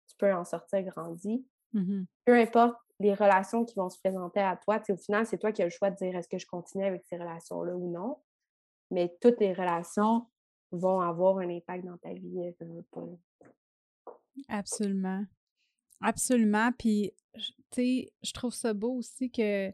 [0.08, 1.46] tu peux en sortir grandi.
[1.72, 4.80] Mmh peu importe les relations qui vont se présenter à toi.
[4.88, 7.04] au final, c'est toi qui as le choix de dire est-ce que je continue avec
[7.06, 8.18] ces relations-là ou non.
[8.90, 10.26] Mais toutes les relations
[10.70, 12.52] vont avoir un impact dans ta vie.
[12.60, 13.16] Euh,
[14.48, 15.24] Absolument.
[16.00, 16.72] Absolument.
[16.78, 19.70] Puis, tu sais, je trouve ça beau aussi que,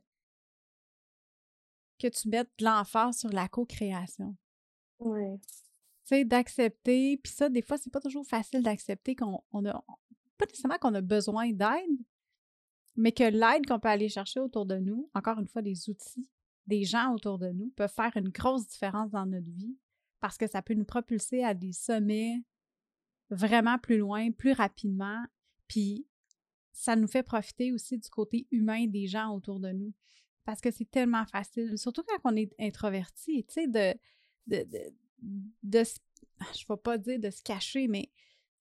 [1.99, 4.37] que tu mettes de l'emphase sur la co-création.
[5.01, 5.41] Oui.
[6.07, 7.17] Sais, d'accepter.
[7.17, 9.85] Puis ça, des fois, c'est pas toujours facile d'accepter qu'on on a.
[10.39, 11.99] Pas nécessairement qu'on a besoin d'aide,
[12.95, 16.31] mais que l'aide qu'on peut aller chercher autour de nous, encore une fois, des outils,
[16.69, 19.77] des gens autour de nous, peuvent faire une grosse différence dans notre vie
[20.21, 22.41] parce que ça peut nous propulser à des sommets
[23.31, 25.25] vraiment plus loin, plus rapidement.
[25.67, 26.07] Puis
[26.73, 29.93] ça nous fait profiter aussi du côté humain des gens autour de nous.
[30.45, 33.99] Parce que c'est tellement facile, surtout quand on est introverti, tu sais, de,
[34.47, 34.65] de,
[35.23, 38.11] je ne vais pas dire de se cacher, mais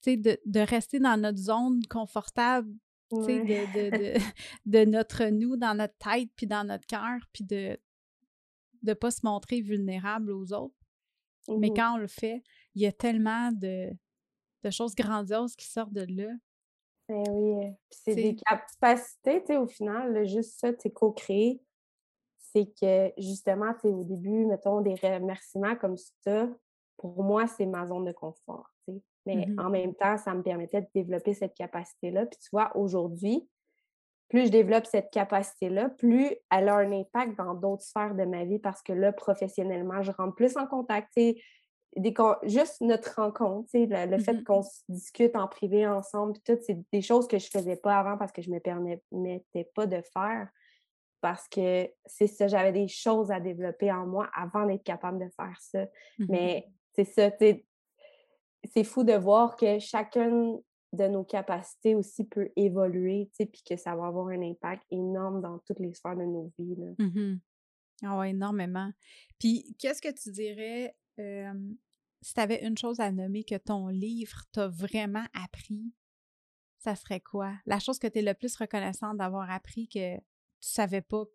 [0.06, 2.72] de, de rester dans notre zone confortable,
[3.12, 4.20] sais, de,
[4.66, 7.78] de, notre nous, dans notre tête, puis dans notre cœur, puis de
[8.84, 10.76] ne pas se montrer vulnérable aux autres.
[11.48, 12.42] Mais mmh quand on le fait,
[12.74, 13.92] il y a tellement de,
[14.64, 16.32] de choses grandioses qui sortent de là.
[17.08, 21.62] Ben oui, c'est des capacités, tu sais, au final, juste ça, tu co-créer,
[22.56, 26.48] c'est que justement, au début, mettons, des remerciements comme ça,
[26.98, 28.70] pour moi, c'est ma zone de confort.
[29.26, 32.28] Mais mmh en même temps, ça me permettait de développer cette capacité-là.
[32.28, 33.50] Puis tu vois, aujourd'hui,
[34.30, 38.46] plus je développe cette capacité-là, plus elle a un impact dans d'autres sphères de ma
[38.46, 41.10] vie parce que là, professionnellement, je rentre plus en contact.
[41.16, 46.58] Tu sais, juste notre rencontre, le, fait mmh qu'on se discute en privé ensemble, tout,
[46.62, 49.72] c'est des choses que je ne faisais pas avant parce que je ne me permettais
[49.74, 50.50] pas de faire.
[51.26, 55.28] Parce que c'est ça, j'avais des choses à développer en moi avant d'être capable de
[55.36, 55.86] faire ça.
[56.20, 60.62] Mmh Mais c'est ça, c'est fou de voir que chacune
[60.94, 65.58] de nos capacités aussi peut évoluer, puis que ça va avoir un impact énorme dans
[65.66, 66.76] toutes les sphères de nos vies.
[66.76, 68.18] Là.
[68.20, 68.92] Oui, énormément.
[69.40, 70.96] Puis, qu'est-ce que tu dirais
[72.22, 75.92] si tu avais une chose à nommer que ton livre t'a vraiment appris,
[76.78, 77.54] ça serait quoi?
[77.66, 80.20] La chose que tu es le plus reconnaissante d'avoir appris que
[80.66, 81.26] tu savais pas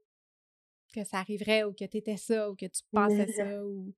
[0.93, 3.95] que ça arriverait ou que tu étais ça ou que tu pensais ça ou.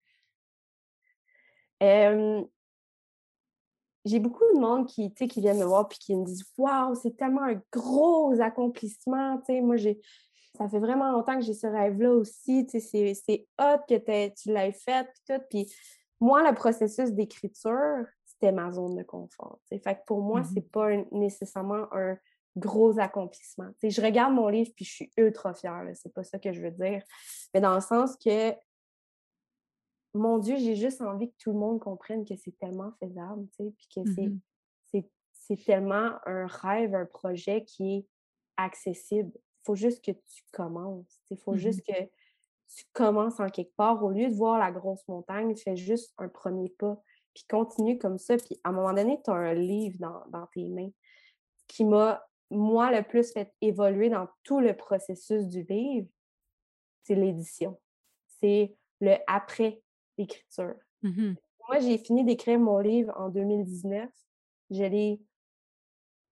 [4.04, 7.16] j'ai beaucoup de monde qui, qui viennent me voir et qui me disent Waouh, c'est
[7.16, 9.42] tellement un gros accomplissement.
[9.48, 10.00] moi, j'ai.
[10.58, 12.66] Ça fait vraiment longtemps que j'ai ce rêve-là aussi.
[12.68, 15.06] C'est hot que tu l'aies fait.
[15.06, 15.42] Puis tout.
[15.48, 15.74] Puis
[16.20, 19.60] moi, le processus d'écriture, c'était ma zone de confort.
[19.70, 22.18] Fait que pour moi, ce mmh c'est pas nécessairement un
[22.56, 23.70] gros accomplissement.
[23.82, 25.84] je regarde mon livre puis je suis ultra fière.
[25.94, 27.02] C'est pas ça que je veux dire.
[27.54, 28.54] Mais dans le sens que,
[30.14, 33.88] mon Dieu, j'ai juste envie que tout le monde comprenne que c'est tellement faisable, puis
[33.94, 34.38] que mmh
[35.44, 38.06] c'est tellement un rêve, un projet qui est
[38.56, 39.32] accessible.
[39.34, 41.20] Il faut juste que tu commences.
[41.30, 42.00] Il faut mmh juste que
[42.74, 46.28] tu commences en quelque part, au lieu de voir la grosse montagne, fais juste un
[46.28, 47.02] premier pas,
[47.34, 48.36] puis continue comme ça.
[48.36, 50.90] Puis à un moment donné, tu as un livre dans, tes mains
[51.66, 52.22] qui m'a,
[52.52, 56.08] moi, le plus fait évoluer dans tout le processus du livre,
[57.02, 57.80] c'est l'édition.
[58.40, 59.82] C'est le après
[60.18, 60.74] l'écriture.
[61.02, 61.34] Mmh
[61.68, 64.10] moi, j'ai fini d'écrire mon livre en 2019.
[64.70, 65.20] Je l'ai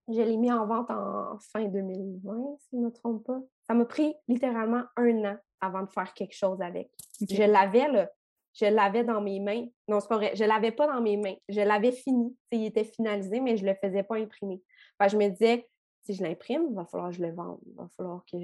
[0.09, 3.41] je l'ai mis en vente en fin 2020, si je ne me trompe pas.
[3.67, 6.91] Ça m'a pris littéralement un an avant de faire quelque chose avec.
[7.21, 8.11] Je l'avais, là.
[8.55, 9.67] Je l'avais dans mes mains.
[9.87, 10.33] Non, c'est pas vrai.
[10.35, 11.37] Je l'avais pas dans mes mains.
[11.49, 12.37] Je l'avais fini.
[12.51, 14.61] il était finalisé, mais je le faisais pas imprimer.
[15.01, 15.69] je me disais,
[16.03, 17.59] si je l'imprime, il va falloir que je le vende.
[17.67, 18.39] Il va falloir que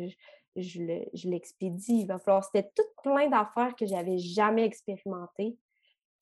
[0.57, 2.01] je, l'expédie.
[2.01, 2.45] Il va falloir.
[2.45, 5.57] C'était tout plein d'affaires que j'avais jamais expérimentées.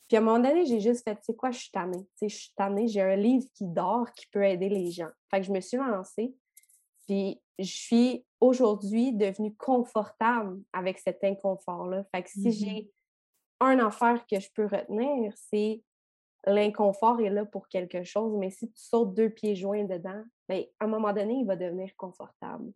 [0.09, 2.07] Puis à un moment donné, j'ai juste fait, tu sais quoi, je suis tannée.
[2.21, 5.09] je suis tannée, j'ai un livre qui dort qui peut aider les gens.
[5.31, 6.35] Fait que je me suis lancée.
[7.07, 12.05] Puis je suis aujourd'hui devenue confortable avec cet inconfort-là.
[12.15, 12.91] Fait que si mmh j'ai
[13.61, 15.83] un affaire que je peux retenir, c'est
[16.47, 20.65] l'inconfort est là pour quelque chose, mais si tu sautes deux pieds joints dedans, bien,
[20.81, 22.73] à un moment donné, il va devenir confortable.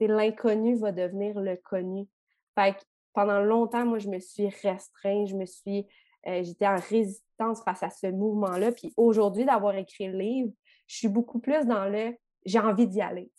[0.00, 2.06] L'inconnu va devenir le connu.
[2.54, 2.80] Fait que
[3.12, 5.86] pendant longtemps, moi, je me suis restreinte, je me suis
[6.26, 8.72] euh, j'étais en résistance face à ce mouvement-là.
[8.72, 10.52] Puis aujourd'hui, d'avoir écrit le livre,
[10.86, 12.14] je suis beaucoup plus dans le
[12.44, 13.30] j'ai envie d'y aller.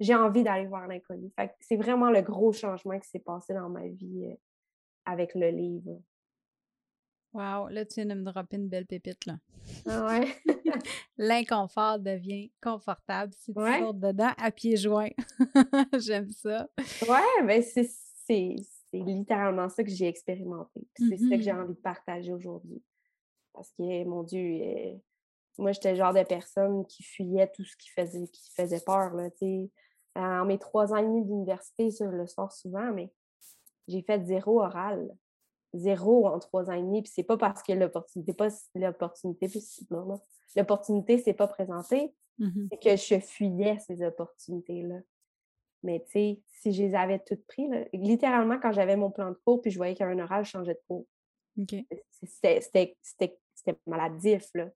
[0.00, 1.30] J'ai envie d'aller voir l'inconnu.
[1.60, 4.34] C'est vraiment le gros changement qui s'est passé dans ma vie euh,
[5.06, 6.00] avec le livre.
[7.32, 9.38] Wow, là, tu viens de me dropper une belle pépite, là.
[9.86, 10.28] Ah ouais?
[11.16, 15.10] L'inconfort devient confortable si tu sors dedans à pieds joints.
[15.98, 16.68] J'aime ça.
[17.08, 17.88] Ouais, mais c'est
[18.92, 20.86] c'est littéralement ça que j'ai expérimenté.
[20.96, 22.82] C'est ça que j'ai mmh envie de partager aujourd'hui.
[23.52, 24.94] Parce que, mon Dieu, euh,
[25.58, 29.14] moi, j'étais le genre de personne qui fuyait tout ce qui faisait, qui faisait peur.
[29.14, 29.28] Là,
[30.16, 33.12] en mes trois ans et demi d'université, je le sors souvent, mais
[33.88, 35.08] j'ai fait zéro oral.
[35.72, 37.02] Zéro en trois ans et demi.
[37.02, 39.48] Puis c'est pas parce que l'opportunité, pas l'opportunité,
[40.56, 42.12] l'opportunité s'est pas présentée.
[42.38, 42.68] Mm-hmm.
[42.70, 45.00] C'est que je fuyais ces opportunités-là.
[45.82, 49.38] Mais tu sais, si je les avais toutes prises, littéralement, quand j'avais mon plan de
[49.44, 51.06] cours, puis je voyais qu'il y avait un oral, je changeais de cours.
[52.12, 54.70] C'était maladif, là.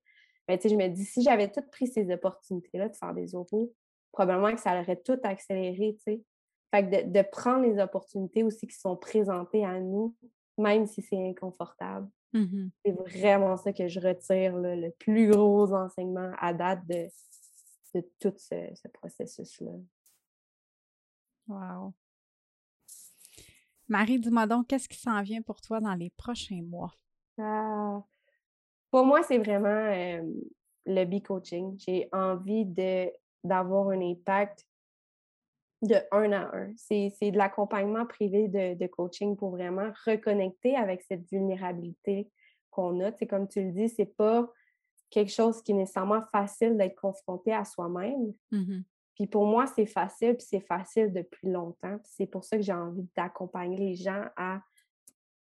[0.49, 3.29] Mais tu sais, je me dis, si j'avais toutes pris ces opportunités-là de faire des
[3.29, 3.73] euros,
[4.13, 6.23] probablement que ça aurait tout accéléré, tu sais.
[6.75, 10.15] Fait que de, prendre les opportunités aussi qui sont présentées à nous,
[10.59, 12.09] même si c'est inconfortable.
[12.33, 17.09] Mmh c'est vraiment ça que je retire, le plus gros enseignement à date de,
[17.95, 19.71] de tout ce, processus-là.
[21.47, 21.95] Wow.
[23.89, 26.93] Marie, dis-moi donc, qu'est-ce qui s'en vient pour toi dans les prochains mois?
[27.39, 28.03] Ah,
[28.91, 30.23] pour moi, c'est vraiment
[30.87, 31.79] le B-coaching.
[31.79, 33.13] J'ai envie de,
[33.45, 34.67] d'avoir un impact
[35.87, 36.73] de un à un.
[36.77, 42.29] C'est, de l'accompagnement privé de, coaching pour vraiment reconnecter avec cette vulnérabilité
[42.71, 43.13] qu'on a.
[43.13, 44.49] Comme tu le dis, c'est pas
[45.11, 48.33] quelque chose qui est nécessairement facile d'être confronté à soi-même.
[48.51, 48.81] Mmh
[49.15, 51.99] puis pour moi, c'est facile, puis c'est facile depuis longtemps.
[52.03, 54.61] c'est pour ça que j'ai envie d'accompagner les gens à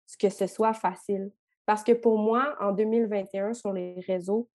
[0.05, 1.31] ce que ce soit facile.
[1.65, 4.47] Parce que pour moi, en 2021, sur les réseaux,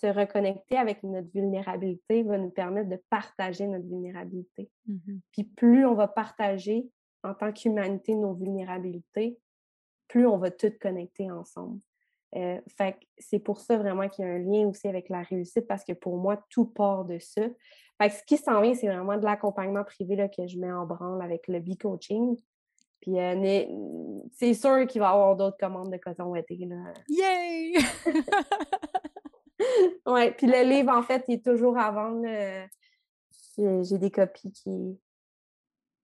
[0.00, 4.70] se reconnecter avec notre vulnérabilité va nous permettre de partager notre vulnérabilité.
[4.86, 6.88] Mmh puis plus on va partager
[7.22, 9.38] en tant qu'humanité nos vulnérabilités,
[10.08, 11.78] plus on va toutes connecter ensemble.
[12.36, 15.66] Euh, fait c'est pour ça vraiment qu'il y a un lien aussi avec la réussite
[15.66, 17.42] parce que pour moi, tout part de ça.
[18.00, 20.86] Fait ce qui s'en vient, c'est vraiment de l'accompagnement privé là, que je mets en
[20.86, 22.36] branle avec le B-coaching.
[23.00, 23.66] Puis euh,
[24.32, 26.56] c'est sûr qu'il va y avoir d'autres commandes de coton ouaté.
[26.66, 26.92] Là.
[27.08, 27.74] Yay!
[30.06, 32.26] oui, puis le livre, en fait, il est toujours à vendre.
[33.56, 34.98] J'ai des copies qui,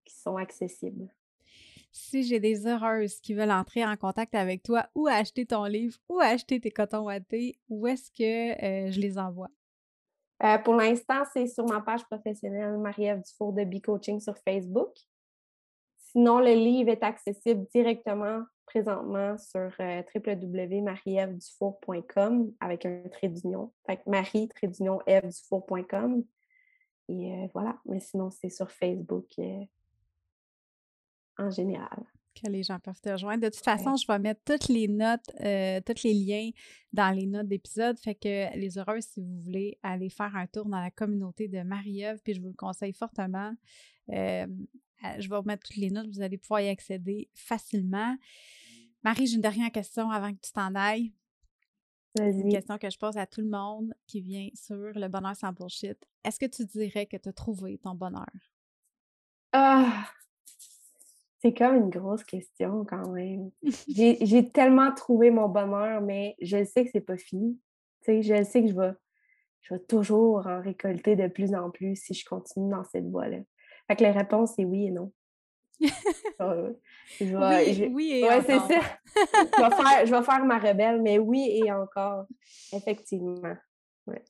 [0.05, 1.09] qui sont accessibles.
[1.93, 5.97] Si j'ai des heureuses qui veulent entrer en contact avec toi ou acheter ton livre
[6.11, 9.49] ou acheter tes cotons wattés, où est-ce que euh, je les envoie?
[10.43, 14.93] Euh, pour l'instant, c'est sur ma page professionnelle Marie-Ève Dufour de B-Coaching sur Facebook.
[15.97, 23.73] Sinon, le livre est accessible directement présentement sur euh, www.marievedufour.com avec un trait d'union.
[23.87, 25.23] Fait que marie d'union Et
[27.09, 27.79] euh, voilà.
[27.87, 29.64] Mais sinon, c'est sur Facebook euh,
[31.39, 32.05] en général.
[32.35, 33.45] Que les gens peuvent te rejoindre.
[33.45, 36.51] De toute façon, je vais mettre toutes les notes, tous les liens
[36.93, 37.99] dans les notes d'épisode.
[37.99, 41.62] Fait que les heureux, si vous voulez aller faire un tour dans la communauté de
[41.62, 43.55] Marie-Ève, puis je vous le conseille fortement.
[45.19, 48.17] Je vais remettre toutes les notes, vous allez pouvoir y accéder facilement.
[49.03, 51.13] Marie, j'ai une dernière question avant que tu t'en ailles.
[52.19, 55.53] Une question que je pose à tout le monde qui vient sur le bonheur sans
[55.53, 55.99] bullshit.
[56.25, 58.27] Est-ce que tu dirais que tu as trouvé ton bonheur?
[59.53, 60.07] Ah!
[61.39, 63.51] C'est comme une grosse question quand même.
[63.89, 67.61] J'ai tellement trouvé mon bonheur, mais je sais que c'est pas fini.
[68.03, 68.93] Tu sais, je sais que je vais,
[69.61, 73.39] je vais toujours en récolter de plus en plus si je continue dans cette voie-là.
[73.89, 75.12] Fait que la réponse, c'est oui et non.
[77.91, 78.80] oui, et ouais, c'est ça.
[79.14, 82.26] je, vais faire, je vais faire ma rebelle, mais oui et encore,
[82.72, 83.41] effectivement.
[84.07, 84.24] Ouais.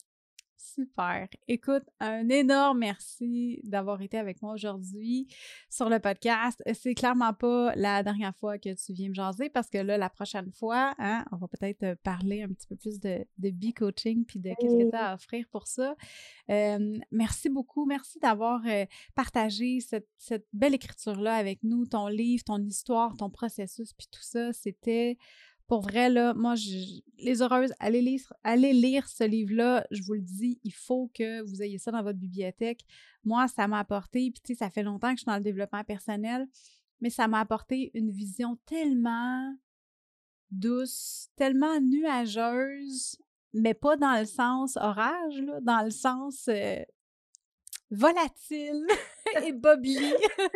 [0.78, 1.26] Super.
[1.48, 5.26] Écoute, un énorme merci d'avoir été avec moi aujourd'hui
[5.70, 6.62] sur le podcast.
[6.74, 10.10] C'est clairement pas la dernière fois que tu viens me jaser parce que là, la
[10.10, 14.26] prochaine fois, hein, on va peut-être euh, parler un petit peu plus de, de B-coaching
[14.26, 15.94] puis de qu'est-ce que tu as à offrir pour ça.
[16.46, 17.86] merci beaucoup.
[17.86, 23.30] Merci d'avoir euh, partagé cette, cette belle écriture-là avec nous, ton livre, ton histoire, ton
[23.30, 24.52] processus, puis tout ça.
[24.52, 25.16] C'était
[25.66, 26.54] pour vrai, là, moi,
[27.18, 29.86] les heureuses, allez lire, allez lire ce livre-là.
[29.90, 32.84] Je vous le dis, il faut que vous ayez ça dans votre bibliothèque.
[33.24, 35.42] Moi, ça m'a apporté, puis tu sais, ça fait longtemps que je suis dans le
[35.42, 36.46] développement personnel,
[37.00, 39.54] mais ça m'a apporté une vision tellement
[40.50, 43.18] douce, tellement nuageuse,
[43.52, 46.80] mais pas dans le sens orage, dans le sens euh,
[47.90, 48.86] volatile
[49.44, 49.96] et bobli.
[50.36, 50.48] tu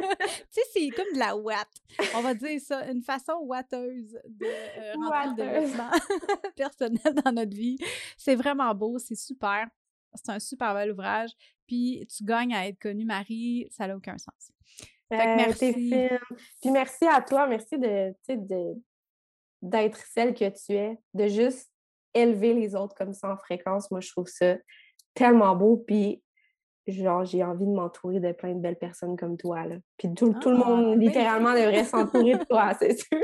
[0.51, 1.69] sais, c'est comme de la watt.
[2.15, 5.91] On va dire ça, une façon watteuse de euh, rentrer le développement
[6.57, 7.79] personnel dans notre vie.
[8.17, 9.69] C'est vraiment beau, c'est super.
[10.15, 11.31] C'est un super bel ouvrage.
[11.67, 14.53] Puis tu gagnes à être connue, Marie, ça n'a aucun sens.
[15.09, 15.73] Fait que merci.
[16.61, 18.81] Puis merci à toi, merci de, de
[19.63, 21.71] d'être celle que tu es, de juste
[22.15, 23.91] élever les autres comme ça en fréquence.
[23.91, 24.57] Moi, je trouve ça
[25.15, 25.77] tellement beau.
[25.77, 26.23] Puis
[26.91, 29.77] genre, j'ai envie de m'entourer de plein de belles personnes comme toi, là.
[29.97, 33.21] Puis tout, tout le ah, monde, ben littéralement, devrait s'entourer de toi, c'est sûr.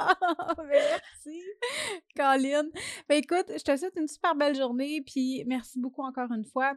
[0.00, 0.14] Ah,
[0.56, 1.42] ben merci,
[2.16, 2.70] Colline.
[3.08, 6.74] Ben écoute, je te souhaite une super belle journée, puis merci beaucoup encore une fois.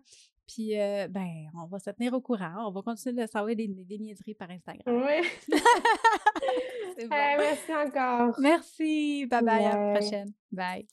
[0.47, 2.67] Puis, euh, ben, on va se tenir au courant.
[2.67, 5.01] On va continuer de savoir des, des niaiseries par Instagram.
[5.01, 5.27] Oui.
[7.07, 7.07] bon.
[7.09, 8.35] merci encore.
[8.39, 9.25] Merci.
[9.27, 9.65] Bye bye.
[9.65, 10.33] À la prochaine.
[10.51, 10.87] Bye.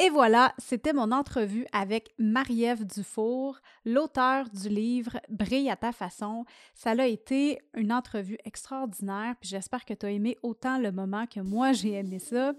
[0.00, 6.44] Et voilà, c'était mon entrevue avec Marie-Ève Dufour, l'auteur du livre Brille à ta façon.
[6.74, 11.26] Ça a été une entrevue extraordinaire, puis j'espère que tu as aimé autant le moment
[11.28, 12.54] que moi j'ai aimé ça.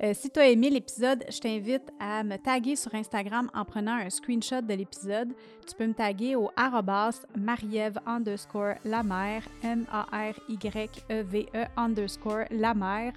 [0.00, 3.96] Euh, si tu as aimé l'épisode, je t'invite à me taguer sur Instagram en prenant
[3.96, 5.34] un screenshot de l'épisode.
[5.66, 9.02] Tu peux me taguer au arrobas Marie-Ève underscore la
[9.64, 9.86] M-A-R-Y-E-V-E
[11.52, 13.14] -E underscore la mère.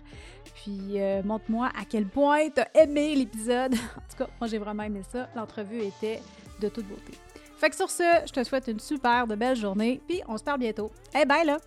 [0.56, 3.74] Puis euh, montre-moi à quel point tu as aimé l'épisode.
[3.98, 5.30] en tout cas, moi j'ai vraiment aimé ça.
[5.36, 6.22] L'entrevue était
[6.60, 7.14] de toute beauté.
[7.58, 10.44] Fait que sur ce, je te souhaite une super de belle journée, puis on se
[10.44, 10.92] parle bientôt.
[11.14, 11.58] Hey, bye là!